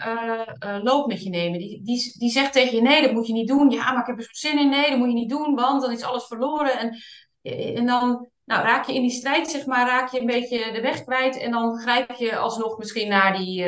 loop 0.83 1.07
met 1.07 1.23
je 1.23 1.31
nemen. 1.31 1.59
Die, 1.59 1.83
die, 1.83 2.15
die 2.19 2.31
zegt 2.31 2.53
tegen 2.53 2.77
je, 2.77 2.83
nee, 2.83 3.03
dat 3.03 3.13
moet 3.13 3.27
je 3.27 3.33
niet 3.33 3.49
doen. 3.49 3.71
Ja, 3.71 3.93
maar 3.93 4.01
ik 4.01 4.07
heb 4.07 4.19
er 4.19 4.23
zo'n 4.23 4.51
zin 4.51 4.59
in. 4.59 4.69
Nee, 4.69 4.91
dat 4.91 4.99
moet 4.99 5.09
je 5.09 5.15
niet 5.15 5.31
doen, 5.31 5.55
want 5.55 5.83
dan 5.83 5.93
is 5.93 6.03
alles 6.03 6.27
verloren. 6.27 6.79
En, 6.79 6.97
en 7.77 7.87
dan 7.87 8.29
nou, 8.45 8.63
raak 8.63 8.87
je 8.87 8.95
in 8.95 9.03
die 9.03 9.11
strijd, 9.11 9.51
zeg 9.51 9.67
maar, 9.67 9.87
raak 9.87 10.11
je 10.11 10.21
een 10.21 10.27
beetje 10.27 10.73
de 10.73 10.81
weg 10.81 11.05
kwijt. 11.05 11.39
En 11.39 11.51
dan 11.51 11.79
grijp 11.79 12.11
je 12.11 12.37
alsnog 12.37 12.79
misschien 12.79 13.09
naar, 13.09 13.37
die, 13.37 13.65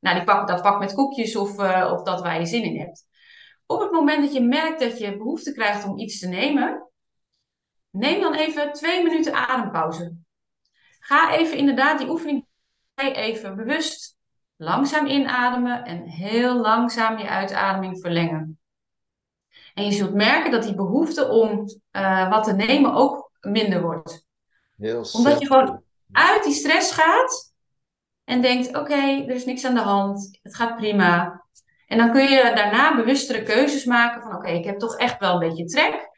naar 0.00 0.14
die 0.14 0.24
pak, 0.24 0.48
dat 0.48 0.62
pak 0.62 0.78
met 0.78 0.94
koekjes 0.94 1.36
of, 1.36 1.58
of 1.92 2.02
dat 2.02 2.20
waar 2.20 2.38
je 2.38 2.46
zin 2.46 2.62
in 2.62 2.78
hebt. 2.80 3.07
Op 3.70 3.80
het 3.80 3.90
moment 3.90 4.24
dat 4.24 4.32
je 4.32 4.40
merkt 4.40 4.80
dat 4.80 4.98
je 4.98 5.16
behoefte 5.16 5.52
krijgt 5.52 5.84
om 5.84 5.98
iets 5.98 6.18
te 6.18 6.28
nemen, 6.28 6.90
neem 7.90 8.20
dan 8.20 8.34
even 8.34 8.72
twee 8.72 9.02
minuten 9.02 9.34
adempauze. 9.34 10.16
Ga 11.00 11.36
even 11.36 11.56
inderdaad 11.56 11.98
die 11.98 12.08
oefening 12.08 12.46
even 12.94 13.56
bewust 13.56 14.16
langzaam 14.56 15.06
inademen 15.06 15.84
en 15.84 16.02
heel 16.02 16.60
langzaam 16.60 17.18
je 17.18 17.28
uitademing 17.28 18.00
verlengen. 18.00 18.58
En 19.74 19.84
je 19.84 19.92
zult 19.92 20.14
merken 20.14 20.50
dat 20.50 20.62
die 20.62 20.74
behoefte 20.74 21.28
om 21.28 21.64
uh, 21.92 22.30
wat 22.30 22.44
te 22.44 22.52
nemen 22.52 22.94
ook 22.94 23.30
minder 23.40 23.82
wordt. 23.82 24.26
Heel 24.76 25.06
Omdat 25.12 25.38
je 25.38 25.46
gewoon 25.46 25.82
uit 26.12 26.44
die 26.44 26.52
stress 26.52 26.92
gaat 26.92 27.52
en 28.24 28.40
denkt: 28.40 28.76
oké, 28.76 28.94
er 28.94 29.30
is 29.30 29.44
niks 29.44 29.64
aan 29.64 29.74
de 29.74 29.80
hand, 29.80 30.38
het 30.42 30.54
gaat 30.54 30.76
prima. 30.76 31.46
En 31.88 31.98
dan 31.98 32.10
kun 32.10 32.22
je 32.22 32.52
daarna 32.54 32.96
bewustere 32.96 33.42
keuzes 33.42 33.84
maken 33.84 34.22
van: 34.22 34.36
oké, 34.36 34.48
ik 34.48 34.64
heb 34.64 34.78
toch 34.78 34.96
echt 34.96 35.18
wel 35.18 35.32
een 35.32 35.48
beetje 35.48 35.64
trek. 35.64 36.10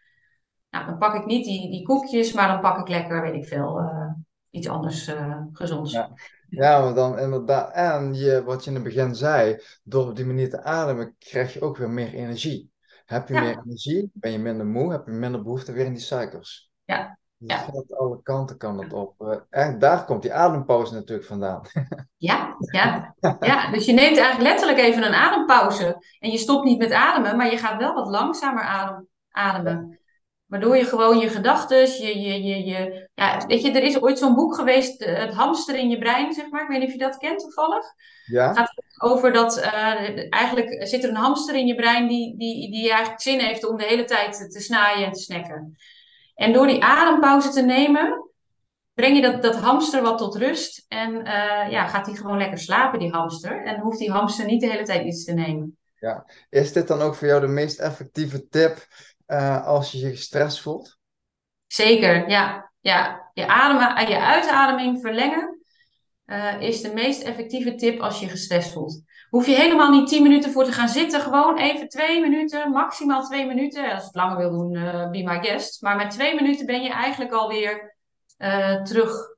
Nou, 0.70 0.86
dan 0.86 0.98
pak 0.98 1.14
ik 1.14 1.26
niet 1.26 1.44
die, 1.44 1.70
die 1.70 1.82
koekjes, 1.82 2.32
maar 2.32 2.48
dan 2.48 2.60
pak 2.60 2.78
ik 2.78 2.88
lekker, 2.88 3.22
weet 3.22 3.34
ik 3.34 3.48
veel, 3.48 3.80
uh, 3.80 4.10
iets 4.50 4.68
anders 4.68 5.08
uh, 5.08 5.36
gezonds. 5.52 5.92
Ja. 5.92 6.10
Ja, 6.48 6.80
maar 6.80 6.94
dan 6.94 7.18
inderdaad. 7.18 7.72
En 7.72 8.14
je, 8.14 8.42
wat 8.44 8.64
je 8.64 8.70
in 8.70 8.76
het 8.76 8.84
begin 8.84 9.14
zei, 9.14 9.58
door 9.82 10.08
op 10.08 10.16
die 10.16 10.24
manier 10.24 10.50
te 10.50 10.62
ademen, 10.62 11.14
krijg 11.18 11.52
je 11.52 11.60
ook 11.60 11.76
weer 11.76 11.90
meer 11.90 12.14
energie. 12.14 12.70
Heb 13.04 13.28
je 13.28 13.34
meer 13.34 13.58
energie, 13.64 14.10
ben 14.12 14.32
je 14.32 14.38
minder 14.38 14.66
moe, 14.66 14.92
heb 14.92 15.06
je 15.06 15.12
minder 15.12 15.42
behoefte 15.42 15.72
weer 15.72 15.84
in 15.84 15.92
die 15.92 16.02
suikers. 16.02 16.70
Ja. 16.84 17.18
Ja. 17.46 17.56
gaat 17.56 17.96
alle 17.96 18.22
kanten 18.22 18.56
kan 18.56 18.78
het 18.78 18.92
op. 18.92 19.44
En 19.50 19.74
eh, 19.74 19.78
daar 19.78 20.04
komt 20.04 20.22
die 20.22 20.32
adempauze 20.32 20.94
natuurlijk 20.94 21.28
vandaan. 21.28 21.62
Ja, 22.16 22.56
ja, 22.58 23.14
ja, 23.40 23.70
dus 23.70 23.84
je 23.84 23.92
neemt 23.92 24.16
eigenlijk 24.18 24.50
letterlijk 24.50 24.78
even 24.78 25.02
een 25.02 25.14
adempauze. 25.14 25.96
En 26.18 26.30
je 26.30 26.38
stopt 26.38 26.64
niet 26.64 26.78
met 26.78 26.92
ademen, 26.92 27.36
maar 27.36 27.50
je 27.50 27.56
gaat 27.56 27.78
wel 27.78 27.94
wat 27.94 28.08
langzamer 28.08 28.62
adem, 28.62 29.08
ademen. 29.30 30.00
Waardoor 30.46 30.76
je 30.76 30.84
gewoon 30.84 31.18
je 31.18 31.28
gedachten, 31.28 31.78
je, 31.78 32.20
je, 32.20 32.42
je, 32.42 32.64
je, 32.64 33.08
ja, 33.14 33.46
weet 33.46 33.62
je, 33.62 33.72
er 33.72 33.82
is 33.82 34.00
ooit 34.00 34.18
zo'n 34.18 34.34
boek 34.34 34.54
geweest, 34.54 35.02
eh, 35.02 35.18
Het 35.18 35.34
hamster 35.34 35.76
in 35.76 35.88
je 35.88 35.98
brein, 35.98 36.32
zeg 36.32 36.50
maar. 36.50 36.62
Ik 36.62 36.68
weet 36.68 36.78
niet 36.78 36.86
of 36.86 36.94
je 36.94 36.98
dat 36.98 37.16
kent 37.16 37.40
toevallig. 37.40 37.84
Ja. 38.24 38.48
Het 38.48 38.56
gaat 38.56 38.72
over 38.98 39.32
dat, 39.32 39.58
uh, 39.58 40.32
eigenlijk 40.32 40.86
zit 40.86 41.04
er 41.04 41.10
een 41.10 41.16
hamster 41.16 41.54
in 41.54 41.66
je 41.66 41.74
brein 41.74 42.08
die, 42.08 42.36
die, 42.36 42.70
die 42.70 42.90
eigenlijk 42.90 43.22
zin 43.22 43.40
heeft 43.40 43.66
om 43.66 43.76
de 43.76 43.84
hele 43.84 44.04
tijd 44.04 44.50
te 44.50 44.60
snaaien 44.60 45.06
en 45.06 45.12
te 45.12 45.20
snacken. 45.20 45.76
En 46.40 46.52
door 46.52 46.66
die 46.66 46.84
adempauze 46.84 47.50
te 47.50 47.62
nemen, 47.62 48.30
breng 48.94 49.16
je 49.16 49.22
dat, 49.22 49.42
dat 49.42 49.56
hamster 49.56 50.02
wat 50.02 50.18
tot 50.18 50.36
rust. 50.36 50.84
En 50.88 51.14
uh, 51.14 51.70
ja, 51.70 51.86
gaat 51.86 52.06
hij 52.06 52.14
gewoon 52.14 52.38
lekker 52.38 52.58
slapen, 52.58 52.98
die 52.98 53.10
hamster. 53.10 53.64
En 53.64 53.80
hoeft 53.80 53.98
die 53.98 54.10
hamster 54.10 54.44
niet 54.44 54.60
de 54.60 54.70
hele 54.70 54.82
tijd 54.82 55.06
iets 55.06 55.24
te 55.24 55.32
nemen. 55.32 55.78
Ja. 55.94 56.26
Is 56.50 56.72
dit 56.72 56.88
dan 56.88 57.00
ook 57.00 57.14
voor 57.14 57.26
jou 57.26 57.40
de 57.40 57.46
meest 57.46 57.78
effectieve 57.78 58.48
tip 58.48 58.86
uh, 59.26 59.66
als 59.66 59.92
je 59.92 59.98
je 59.98 60.10
gestrest 60.10 60.60
voelt? 60.60 60.98
Zeker, 61.66 62.28
ja. 62.28 62.70
ja. 62.80 63.30
Je, 63.32 63.46
adem, 63.46 64.08
je 64.08 64.18
uitademing 64.18 65.00
verlengen 65.00 65.59
uh, 66.30 66.60
is 66.60 66.80
de 66.80 66.92
meest 66.94 67.22
effectieve 67.22 67.74
tip 67.74 68.00
als 68.00 68.20
je 68.20 68.28
gestrest 68.28 68.72
voelt. 68.72 69.02
Hoef 69.28 69.46
je 69.46 69.54
helemaal 69.54 69.90
niet 69.90 70.08
10 70.08 70.22
minuten 70.22 70.50
voor 70.50 70.64
te 70.64 70.72
gaan 70.72 70.88
zitten. 70.88 71.20
Gewoon 71.20 71.58
even 71.58 71.88
twee 71.88 72.20
minuten, 72.20 72.70
maximaal 72.70 73.22
twee 73.22 73.46
minuten. 73.46 73.82
Als 73.82 74.00
je 74.00 74.06
het 74.06 74.14
langer 74.14 74.36
wil 74.36 74.50
doen, 74.50 74.74
uh, 74.74 75.10
be 75.10 75.22
my 75.22 75.40
guest. 75.40 75.82
Maar 75.82 75.96
met 75.96 76.10
twee 76.10 76.34
minuten 76.34 76.66
ben 76.66 76.82
je 76.82 76.90
eigenlijk 76.90 77.32
alweer 77.32 77.96
uh, 78.38 78.82
terug 78.82 79.28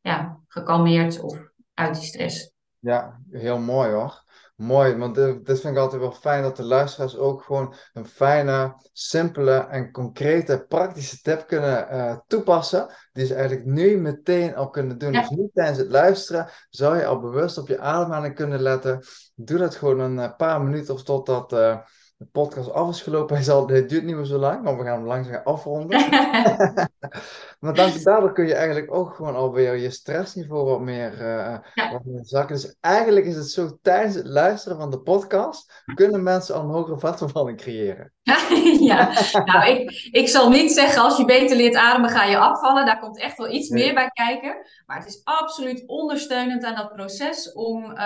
ja, 0.00 0.40
gekalmeerd 0.48 1.20
of 1.20 1.38
uit 1.74 1.94
die 1.94 2.04
stress. 2.04 2.50
Ja, 2.78 3.20
heel 3.30 3.58
mooi 3.58 3.90
hoor. 3.90 4.24
Mooi, 4.56 4.96
want 4.96 5.14
dit, 5.14 5.60
vind 5.60 5.64
ik 5.64 5.76
altijd 5.76 6.00
wel 6.00 6.12
fijn 6.12 6.42
dat 6.42 6.56
de 6.56 6.64
luisteraars 6.64 7.16
ook 7.16 7.42
gewoon 7.42 7.74
een 7.92 8.06
fijne, 8.06 8.74
simpele 8.92 9.56
en 9.56 9.92
concrete, 9.92 10.64
praktische 10.68 11.20
tip 11.22 11.46
kunnen 11.46 11.88
uh, 11.92 12.16
toepassen. 12.26 12.86
Die 13.12 13.26
ze 13.26 13.34
eigenlijk 13.34 13.66
nu 13.66 13.98
meteen 13.98 14.54
al 14.54 14.70
kunnen 14.70 14.98
doen. 14.98 15.12
Dus 15.12 15.28
niet 15.28 15.54
tijdens 15.54 15.78
het 15.78 15.90
luisteren 15.90 16.48
zou 16.70 16.96
je 16.96 17.06
al 17.06 17.20
bewust 17.20 17.58
op 17.58 17.68
je 17.68 17.78
ademhaling 17.78 18.34
kunnen 18.34 18.60
letten. 18.60 19.02
Doe 19.34 19.58
dat 19.58 19.76
gewoon 19.76 20.00
een 20.00 20.18
eh, 20.18 20.36
paar 20.36 20.62
minuten 20.62 20.94
of 20.94 21.02
totdat 21.02 21.52
uh, 21.52 21.78
de 22.16 22.26
podcast 22.32 22.70
af 22.70 22.88
is 22.88 23.02
gelopen. 23.02 23.34
Hij 23.36 23.44
zal, 23.44 23.68
het 23.68 23.88
duurt 23.88 24.04
niet 24.04 24.16
meer 24.16 24.24
zo 24.24 24.38
lang, 24.38 24.64
want 24.64 24.78
we 24.78 24.84
gaan 24.84 24.98
hem 24.98 25.06
langzaam 25.06 25.40
afronden. 25.44 26.00
maar 27.58 27.74
dan, 27.74 27.90
daardoor 28.02 28.32
kun 28.32 28.46
je 28.46 28.54
eigenlijk 28.54 28.94
ook 28.94 29.14
gewoon 29.14 29.34
alweer 29.34 29.76
je 29.76 29.90
stressniveau 29.90 30.64
wat 30.64 30.80
meer, 30.80 31.20
uh, 31.20 31.58
wat 31.92 32.04
meer 32.04 32.24
zakken. 32.24 32.54
Dus 32.54 32.76
eigenlijk 32.80 33.26
is 33.26 33.36
het 33.36 33.50
zo, 33.50 33.78
tijdens 33.82 34.14
het 34.14 34.26
luisteren 34.26 34.78
van 34.78 34.90
de 34.90 35.00
podcast, 35.00 35.82
kunnen 35.94 36.22
mensen 36.22 36.54
al 36.54 36.62
een 36.62 36.70
hogere 36.70 36.98
vatvervalling 36.98 37.58
creëren. 37.58 38.12
ja, 38.90 39.12
nou 39.44 39.70
ik, 39.70 40.08
ik 40.10 40.28
zal 40.28 40.50
niet 40.50 40.72
zeggen 40.72 41.02
als 41.02 41.16
je 41.16 41.24
beter 41.24 41.56
leert 41.56 41.74
ademen 41.74 42.10
ga 42.10 42.24
je 42.24 42.38
afvallen. 42.38 42.86
Daar 42.86 43.00
komt 43.00 43.18
echt 43.18 43.38
wel 43.38 43.50
iets 43.50 43.68
meer 43.68 43.94
bij 43.94 44.10
kijken. 44.12 44.56
Maar 44.86 44.98
het 44.98 45.08
is 45.08 45.20
absoluut 45.24 45.82
ondersteunend 45.86 46.64
aan 46.64 46.74
dat 46.74 46.92
proces 46.92 47.52
om, 47.52 47.84
uh, 47.84 47.96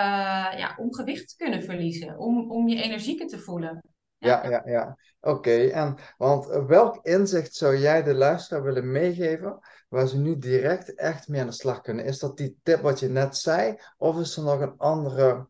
ja, 0.57 0.75
om 0.77 0.93
gewicht 0.93 1.29
te 1.29 1.35
kunnen 1.35 1.63
verliezen. 1.63 2.17
Om, 2.17 2.51
om 2.51 2.67
je 2.67 2.81
energieker 2.81 3.27
te 3.27 3.39
voelen. 3.39 3.81
Ja, 4.21 4.49
ja, 4.49 4.61
ja. 4.65 4.97
Oké, 5.21 5.67
en 5.67 5.97
want 6.17 6.45
welk 6.45 7.05
inzicht 7.05 7.55
zou 7.55 7.77
jij 7.77 8.03
de 8.03 8.13
luisteraar 8.13 8.63
willen 8.63 8.91
meegeven 8.91 9.59
waar 9.89 10.07
ze 10.07 10.17
nu 10.17 10.37
direct 10.37 10.95
echt 10.95 11.27
mee 11.27 11.41
aan 11.41 11.47
de 11.47 11.53
slag 11.53 11.81
kunnen? 11.81 12.05
Is 12.05 12.19
dat 12.19 12.37
die 12.37 12.59
tip 12.63 12.81
wat 12.81 12.99
je 12.99 13.09
net 13.09 13.37
zei, 13.37 13.77
of 13.97 14.19
is 14.19 14.37
er 14.37 14.43
nog 14.43 14.59
een 14.59 14.77
andere 14.77 15.47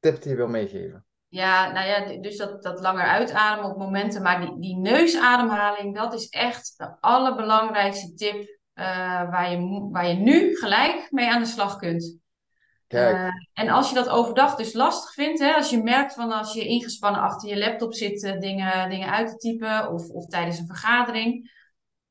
tip 0.00 0.22
die 0.22 0.30
je 0.30 0.36
wil 0.36 0.48
meegeven? 0.48 1.06
Ja, 1.28 1.72
nou 1.72 1.86
ja, 1.86 2.20
dus 2.20 2.36
dat, 2.36 2.62
dat 2.62 2.80
langer 2.80 3.04
uitademen 3.04 3.70
op 3.70 3.78
momenten, 3.78 4.22
maar 4.22 4.40
die, 4.40 4.60
die 4.60 4.76
neusademhaling, 4.76 5.94
dat 5.94 6.14
is 6.14 6.28
echt 6.28 6.74
de 6.76 7.00
allerbelangrijkste 7.00 8.14
tip 8.14 8.34
uh, 8.34 8.84
waar, 9.30 9.50
je, 9.50 9.88
waar 9.92 10.06
je 10.06 10.14
nu 10.14 10.56
gelijk 10.56 11.06
mee 11.10 11.30
aan 11.30 11.42
de 11.42 11.48
slag 11.48 11.76
kunt. 11.76 12.18
Uh, 12.94 13.28
en 13.52 13.68
als 13.68 13.88
je 13.88 13.94
dat 13.94 14.08
overdag 14.08 14.54
dus 14.54 14.72
lastig 14.72 15.12
vindt, 15.12 15.40
hè, 15.40 15.54
als 15.54 15.70
je 15.70 15.82
merkt 15.82 16.14
van 16.14 16.32
als 16.32 16.54
je 16.54 16.66
ingespannen 16.66 17.20
achter 17.20 17.48
je 17.48 17.58
laptop 17.58 17.94
zit 17.94 18.22
uh, 18.22 18.38
dingen, 18.38 18.88
dingen 18.88 19.10
uit 19.10 19.28
te 19.28 19.36
typen 19.36 19.92
of, 19.92 20.08
of 20.08 20.26
tijdens 20.26 20.58
een 20.58 20.66
vergadering, 20.66 21.52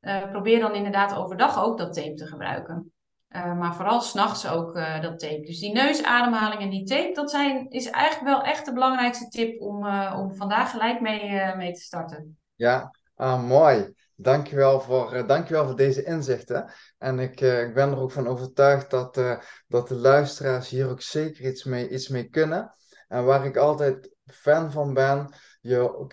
uh, 0.02 0.32
probeer 0.32 0.60
dan 0.60 0.76
inderdaad 0.76 1.16
overdag 1.16 1.64
ook 1.64 1.78
dat 1.78 1.94
tape 1.94 2.14
te 2.14 2.28
gebruiken. 2.28 2.92
maar 3.32 3.76
vooral 3.76 4.02
s'nachts 4.02 4.48
ook 4.48 4.74
dat 5.02 5.20
tape. 5.20 5.42
Dus 5.42 5.60
die 5.60 5.74
neusademhaling 5.74 6.62
en 6.62 6.70
die 6.70 6.86
tape, 6.86 7.14
dat 7.14 7.32
zijn, 7.32 7.70
is 7.70 7.90
eigenlijk 7.90 8.36
wel 8.36 8.44
echt 8.44 8.66
de 8.66 8.74
belangrijkste 8.74 9.28
tip 9.28 9.62
om, 9.62 9.88
om 10.16 10.36
vandaag 10.36 10.72
gelijk 10.72 11.02
mee, 11.02 11.56
mee 11.56 11.74
te 11.74 11.82
starten. 11.82 12.38
Ja, 12.56 12.92
ah, 13.16 13.44
mooi. 13.44 13.94
Dankjewel 14.24 14.82
voor, 14.82 15.16
uh, 15.16 15.28
dankjewel 15.28 15.66
voor 15.66 15.76
deze 15.76 16.04
inzichten. 16.04 16.72
En 16.98 17.20
ik, 17.20 17.42
uh, 17.42 17.62
ik 17.62 17.74
ben 17.74 17.92
er 17.92 17.98
ook 17.98 18.12
van 18.12 18.28
overtuigd 18.28 18.90
dat, 18.90 19.18
uh, 19.18 19.40
dat 19.68 19.88
de 19.88 19.96
luisteraars 19.96 20.70
hier 20.70 20.90
ook 20.90 21.02
zeker 21.02 21.46
iets 21.46 21.64
mee, 21.64 21.90
iets 21.90 22.08
mee 22.08 22.30
kunnen. 22.30 22.76
En 23.08 23.26
waar 23.26 23.46
ik 23.46 23.58
altijd 23.58 24.12
fan 24.26 24.72
van 24.72 24.94
ben, 24.94 25.34
je 25.62 26.06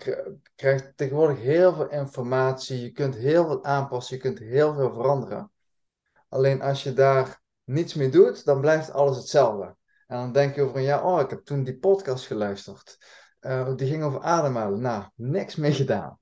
krijgt 0.55 0.97
tegenwoordig 0.97 1.37
heel 1.37 1.73
veel 1.73 1.89
informatie, 1.89 2.81
je 2.81 2.91
kunt 2.91 3.15
heel 3.15 3.45
veel 3.45 3.63
aanpassen, 3.63 4.15
je 4.15 4.21
kunt 4.21 4.39
heel 4.39 4.73
veel 4.73 4.91
veranderen. 4.91 5.51
Alleen 6.29 6.61
als 6.61 6.83
je 6.83 6.93
daar 6.93 7.41
niets 7.63 7.93
mee 7.93 8.09
doet, 8.09 8.45
dan 8.45 8.61
blijft 8.61 8.91
alles 8.91 9.17
hetzelfde. 9.17 9.75
En 10.07 10.17
dan 10.17 10.31
denk 10.31 10.55
je 10.55 10.61
over 10.61 10.79
ja, 10.79 11.03
oh, 11.03 11.19
ik 11.19 11.29
heb 11.29 11.45
toen 11.45 11.63
die 11.63 11.77
podcast 11.77 12.25
geluisterd. 12.25 12.97
die 13.75 13.87
ging 13.87 14.03
over 14.03 14.21
ademhalen. 14.21 14.81
Nou, 14.81 15.05
niks 15.15 15.55
mee 15.55 15.73
gedaan. 15.73 16.20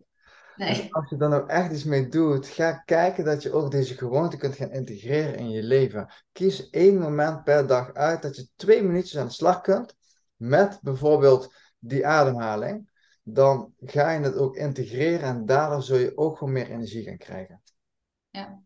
Nee. 0.59 0.93
als 0.93 1.09
je 1.09 1.17
dan 1.17 1.33
ook 1.33 1.47
echt 1.47 1.71
iets 1.71 1.83
mee 1.83 2.07
doet, 2.07 2.47
ga 2.47 2.71
kijken 2.71 3.25
dat 3.25 3.43
je 3.43 3.51
ook 3.51 3.71
deze 3.71 3.97
gewoonte 3.97 4.37
kunt 4.37 4.55
gaan 4.55 4.71
integreren 4.71 5.35
in 5.35 5.49
je 5.49 5.63
leven. 5.63 6.13
Kies 6.31 6.69
één 6.69 6.97
moment 6.97 7.43
per 7.43 7.67
dag 7.67 7.93
uit 7.93 8.21
dat 8.21 8.35
je 8.35 8.47
twee 8.55 8.83
minuutjes 8.83 9.17
aan 9.17 9.27
de 9.27 9.33
slag 9.33 9.61
kunt 9.61 9.95
met 10.35 10.79
bijvoorbeeld 10.81 11.53
die 11.79 12.07
ademhaling. 12.07 12.89
Dan 13.23 13.73
ga 13.79 14.11
je 14.11 14.19
het 14.19 14.35
ook 14.35 14.55
integreren 14.55 15.27
en 15.27 15.45
daardoor 15.45 15.81
zul 15.81 15.97
je 15.97 16.17
ook 16.17 16.37
gewoon 16.37 16.53
meer 16.53 16.69
energie 16.71 17.03
gaan 17.03 17.17
krijgen. 17.17 17.61
Ja. 18.29 18.61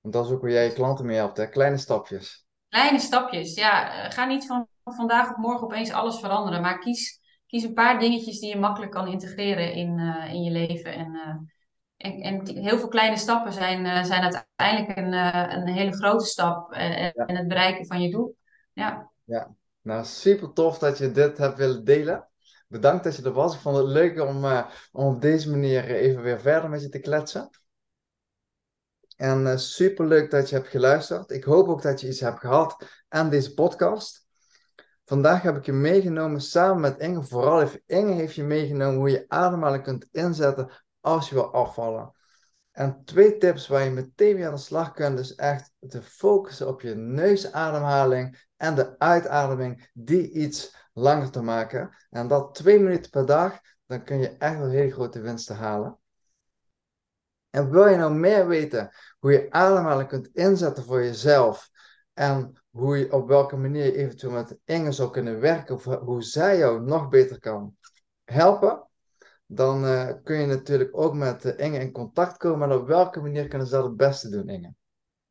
Want 0.00 0.14
dat 0.14 0.26
is 0.26 0.32
ook 0.32 0.40
waar 0.40 0.50
jij 0.50 0.64
je 0.64 0.72
klanten 0.72 1.06
mee 1.06 1.16
helpt, 1.16 1.36
hè? 1.36 1.48
kleine 1.48 1.76
stapjes. 1.76 2.46
Kleine 2.68 2.98
stapjes, 2.98 3.54
ja. 3.54 4.10
Ga 4.10 4.24
niet 4.24 4.46
van 4.46 4.68
vandaag 4.84 5.30
op 5.30 5.36
morgen 5.36 5.64
opeens 5.66 5.92
alles 5.92 6.18
veranderen, 6.18 6.60
maar 6.60 6.78
kies 6.78 7.20
kies 7.54 7.64
een 7.64 7.74
paar 7.74 7.98
dingetjes 7.98 8.40
die 8.40 8.48
je 8.48 8.58
makkelijk 8.58 8.92
kan 8.92 9.08
integreren 9.08 9.72
in, 9.72 9.98
uh, 9.98 10.32
in 10.32 10.42
je 10.42 10.50
leven. 10.50 10.94
En, 10.94 11.14
uh, 11.14 11.34
en, 11.96 12.20
en, 12.20 12.56
heel 12.56 12.78
veel 12.78 12.88
kleine 12.88 13.16
stappen 13.16 13.52
zijn, 13.52 13.84
uh, 13.84 14.04
zijn 14.04 14.22
uiteindelijk 14.22 14.98
een, 14.98 15.12
een 15.58 15.74
hele 15.74 15.92
grote 15.92 16.24
stap 16.24 16.72
en 16.72 17.12
ja. 17.14 17.24
het 17.26 17.48
bereiken 17.48 17.86
van 17.86 18.02
je 18.02 18.10
doel. 18.10 18.36
Ja. 18.72 19.10
ja, 19.24 19.54
nou 19.80 20.04
super 20.04 20.52
tof 20.52 20.78
dat 20.78 20.98
je 20.98 21.10
dit 21.10 21.38
hebt 21.38 21.58
willen 21.58 21.84
delen. 21.84 22.28
Bedankt 22.68 23.04
dat 23.04 23.16
je 23.16 23.22
er 23.22 23.32
was. 23.32 23.54
Ik 23.54 23.60
vond 23.60 23.76
het 23.76 23.86
leuk 23.86 24.20
om, 24.20 24.44
om 24.92 25.14
op 25.14 25.20
deze 25.20 25.50
manier 25.50 25.84
even 25.84 26.22
weer 26.22 26.40
verder 26.40 26.70
met 26.70 26.82
je 26.82 26.88
te 26.88 26.98
kletsen. 26.98 27.50
En 29.16 29.58
super 29.58 30.06
leuk 30.06 30.30
dat 30.30 30.48
je 30.48 30.56
hebt 30.56 30.68
geluisterd. 30.68 31.30
Ik 31.30 31.44
hoop 31.44 31.68
ook 31.68 31.82
dat 31.82 32.00
je 32.00 32.08
iets 32.08 32.20
hebt 32.20 32.40
gehad 32.40 33.04
aan 33.08 33.30
deze 33.30 33.54
podcast. 33.54 34.23
Vandaag 35.04 35.42
heb 35.42 35.56
ik 35.56 35.66
je 35.66 35.72
meegenomen 35.72 36.40
samen 36.40 36.80
met 36.80 36.98
Inge. 36.98 37.22
Vooral 37.22 37.58
heeft 37.58 37.80
Inge 37.86 38.12
heeft 38.12 38.34
je 38.34 38.42
meegenomen 38.42 38.98
hoe 38.98 39.10
je 39.10 39.24
ademhaling 39.28 39.82
kunt 39.82 40.08
inzetten 40.12 40.70
als 41.00 41.28
je 41.28 41.34
wil 41.34 41.52
afvallen. 41.52 42.12
En 42.72 43.04
twee 43.04 43.36
tips 43.38 43.68
waar 43.68 43.84
je 43.84 43.90
meteen 43.90 44.36
weer 44.36 44.46
aan 44.46 44.54
de 44.54 44.60
slag 44.60 44.92
kunt, 44.92 45.18
is 45.18 45.34
echt 45.34 45.72
te 45.88 46.02
focussen 46.02 46.68
op 46.68 46.80
je 46.80 46.94
neusademhaling 46.94 48.46
en 48.56 48.74
de 48.74 48.98
uitademing, 48.98 49.90
die 49.92 50.30
iets 50.30 50.76
langer 50.92 51.30
te 51.30 51.42
maken. 51.42 51.96
En 52.10 52.28
dat 52.28 52.54
twee 52.54 52.80
minuten 52.80 53.10
per 53.10 53.26
dag, 53.26 53.60
dan 53.86 54.04
kun 54.04 54.18
je 54.18 54.28
echt 54.28 54.58
wel 54.58 54.68
hele 54.68 54.92
grote 54.92 55.20
winsten 55.20 55.56
halen. 55.56 55.98
En 57.50 57.70
wil 57.70 57.86
je 57.86 57.96
nou 57.96 58.14
meer 58.14 58.46
weten 58.46 58.90
hoe 59.18 59.32
je 59.32 59.50
ademhaling 59.50 60.08
kunt 60.08 60.28
inzetten 60.32 60.84
voor 60.84 61.02
jezelf 61.02 61.70
en 62.12 62.63
hoe 62.74 62.98
je, 62.98 63.12
op 63.12 63.28
welke 63.28 63.56
manier 63.56 63.84
je 63.84 63.96
eventueel 63.96 64.32
met 64.32 64.58
Inge 64.64 64.92
zou 64.92 65.10
kunnen 65.10 65.40
werken, 65.40 65.74
of 65.74 65.84
hoe 65.84 66.22
zij 66.22 66.58
jou 66.58 66.82
nog 66.82 67.08
beter 67.08 67.40
kan 67.40 67.76
helpen, 68.24 68.88
dan 69.46 69.84
uh, 69.84 70.10
kun 70.24 70.40
je 70.40 70.46
natuurlijk 70.46 70.98
ook 70.98 71.14
met 71.14 71.44
Inge 71.44 71.78
in 71.78 71.92
contact 71.92 72.36
komen. 72.36 72.70
En 72.70 72.76
op 72.76 72.86
welke 72.86 73.20
manier 73.20 73.48
kunnen 73.48 73.66
ze 73.66 73.74
dat 73.74 73.84
het 73.84 73.96
beste 73.96 74.28
doen, 74.28 74.48
Inge? 74.48 74.74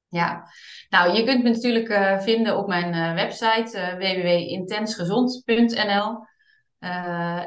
Ja, 0.08 0.47
nou, 0.89 1.13
je 1.13 1.23
kunt 1.23 1.43
me 1.43 1.49
natuurlijk 1.49 1.89
uh, 1.89 2.19
vinden 2.19 2.58
op 2.58 2.67
mijn 2.67 3.15
website 3.15 3.95
www.intensgezond.nl. 3.97 6.25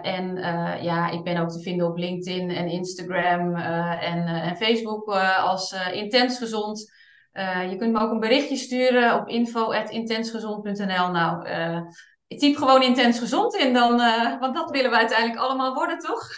en 0.03 0.37
ja, 0.83 1.11
ik 1.11 1.25
ben 1.25 1.37
ook 1.37 1.51
te 1.51 1.61
vinden 1.61 1.87
op 1.87 1.97
LinkedIn 1.97 2.51
en 2.51 2.69
Instagram 2.69 3.55
en, 3.55 4.27
en 4.27 4.57
Facebook 4.57 5.09
als 5.39 5.75
Intens 5.93 6.39
Gezond. 6.39 6.95
Uh, 7.37 7.71
je 7.71 7.77
kunt 7.77 7.93
me 7.93 8.01
ook 8.01 8.11
een 8.11 8.21
berichtje 8.21 8.57
sturen 8.57 9.21
op 9.21 9.29
info.intensgezond.nl. 9.29 11.11
Nou, 11.11 11.49
uh, 11.49 11.81
ik 12.27 12.39
typ 12.39 12.57
gewoon 12.57 12.83
intens 12.83 13.19
gezond 13.19 13.55
in, 13.57 13.73
dan, 13.73 14.01
uh, 14.01 14.41
want 14.41 14.55
dat 14.55 14.71
willen 14.71 14.91
we 14.91 14.97
uiteindelijk 14.97 15.41
allemaal 15.41 15.75
worden, 15.75 15.99
toch? 15.99 16.29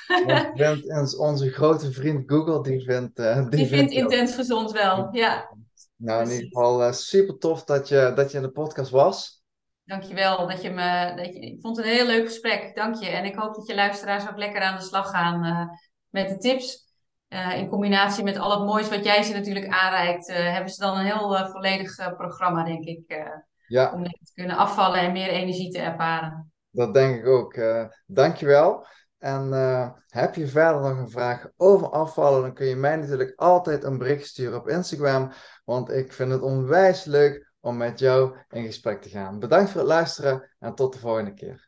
Onze 1.28 1.50
grote 1.50 1.92
vriend 1.92 2.22
Google, 2.26 2.62
die 2.62 2.80
vindt... 2.80 3.16
die, 3.16 3.48
die 3.48 3.66
vindt 3.66 3.92
intens 3.92 4.34
gezond 4.34 4.72
wel, 4.72 5.08
ja. 5.12 5.56
Nou, 5.96 6.22
in 6.22 6.30
ieder 6.30 6.46
geval 6.46 6.92
super 6.92 7.38
tof 7.38 7.64
dat 7.64 7.88
je, 7.88 8.12
dat 8.14 8.30
je 8.30 8.36
in 8.36 8.42
de 8.42 8.50
podcast 8.50 8.90
was. 8.90 9.42
Dankjewel, 9.84 10.46
dat 10.46 10.62
je 10.62 10.70
me... 10.70 11.12
Dat 11.16 11.26
je, 11.26 11.40
ik 11.40 11.60
vond 11.60 11.76
het 11.76 11.86
een 11.86 11.92
heel 11.92 12.06
leuk 12.06 12.26
gesprek, 12.26 12.74
dank 12.74 12.94
je. 12.94 13.08
En 13.08 13.24
ik 13.24 13.34
hoop 13.34 13.54
dat 13.54 13.66
je 13.66 13.74
luisteraars 13.74 14.28
ook 14.28 14.38
lekker 14.38 14.60
aan 14.60 14.76
de 14.76 14.84
slag 14.84 15.10
gaan 15.10 15.68
met 16.08 16.28
de 16.28 16.38
tips. 16.38 16.87
Uh, 17.28 17.56
in 17.56 17.68
combinatie 17.68 18.24
met 18.24 18.38
al 18.38 18.50
het 18.50 18.68
moois 18.68 18.88
wat 18.88 19.04
jij 19.04 19.22
ze 19.22 19.32
natuurlijk 19.32 19.68
aanreikt, 19.68 20.28
uh, 20.28 20.36
hebben 20.36 20.72
ze 20.72 20.80
dan 20.80 20.98
een 20.98 21.04
heel 21.04 21.34
uh, 21.34 21.50
volledig 21.50 22.14
programma, 22.16 22.64
denk 22.64 22.84
ik. 22.84 23.26
ja. 23.66 23.92
Om 23.92 24.04
te 24.04 24.32
kunnen 24.34 24.56
afvallen 24.56 25.00
en 25.00 25.12
meer 25.12 25.28
energie 25.28 25.72
te 25.72 25.78
ervaren. 25.78 26.52
Dat 26.70 26.94
denk 26.94 27.18
ik 27.18 27.26
ook. 27.26 27.60
dankjewel. 28.06 28.86
En 29.18 29.52
heb 30.08 30.34
je 30.34 30.46
verder 30.46 30.80
nog 30.80 30.98
een 30.98 31.10
vraag 31.10 31.46
over 31.56 31.90
afvallen, 31.90 32.42
dan 32.42 32.54
kun 32.54 32.66
je 32.66 32.76
mij 32.76 32.96
natuurlijk 32.96 33.32
altijd 33.36 33.84
een 33.84 33.98
bericht 33.98 34.26
sturen 34.26 34.58
op 34.58 34.68
Instagram. 34.68 35.32
Want 35.64 35.90
ik 35.90 36.12
vind 36.12 36.30
het 36.30 36.42
onwijs 36.42 37.04
leuk 37.04 37.52
om 37.60 37.76
met 37.76 37.98
jou 37.98 38.36
in 38.48 38.64
gesprek 38.64 39.02
te 39.02 39.08
gaan. 39.08 39.38
Bedankt 39.38 39.70
voor 39.70 39.80
het 39.80 39.90
luisteren 39.90 40.50
en 40.58 40.74
tot 40.74 40.92
de 40.92 40.98
volgende 40.98 41.34
keer. 41.34 41.67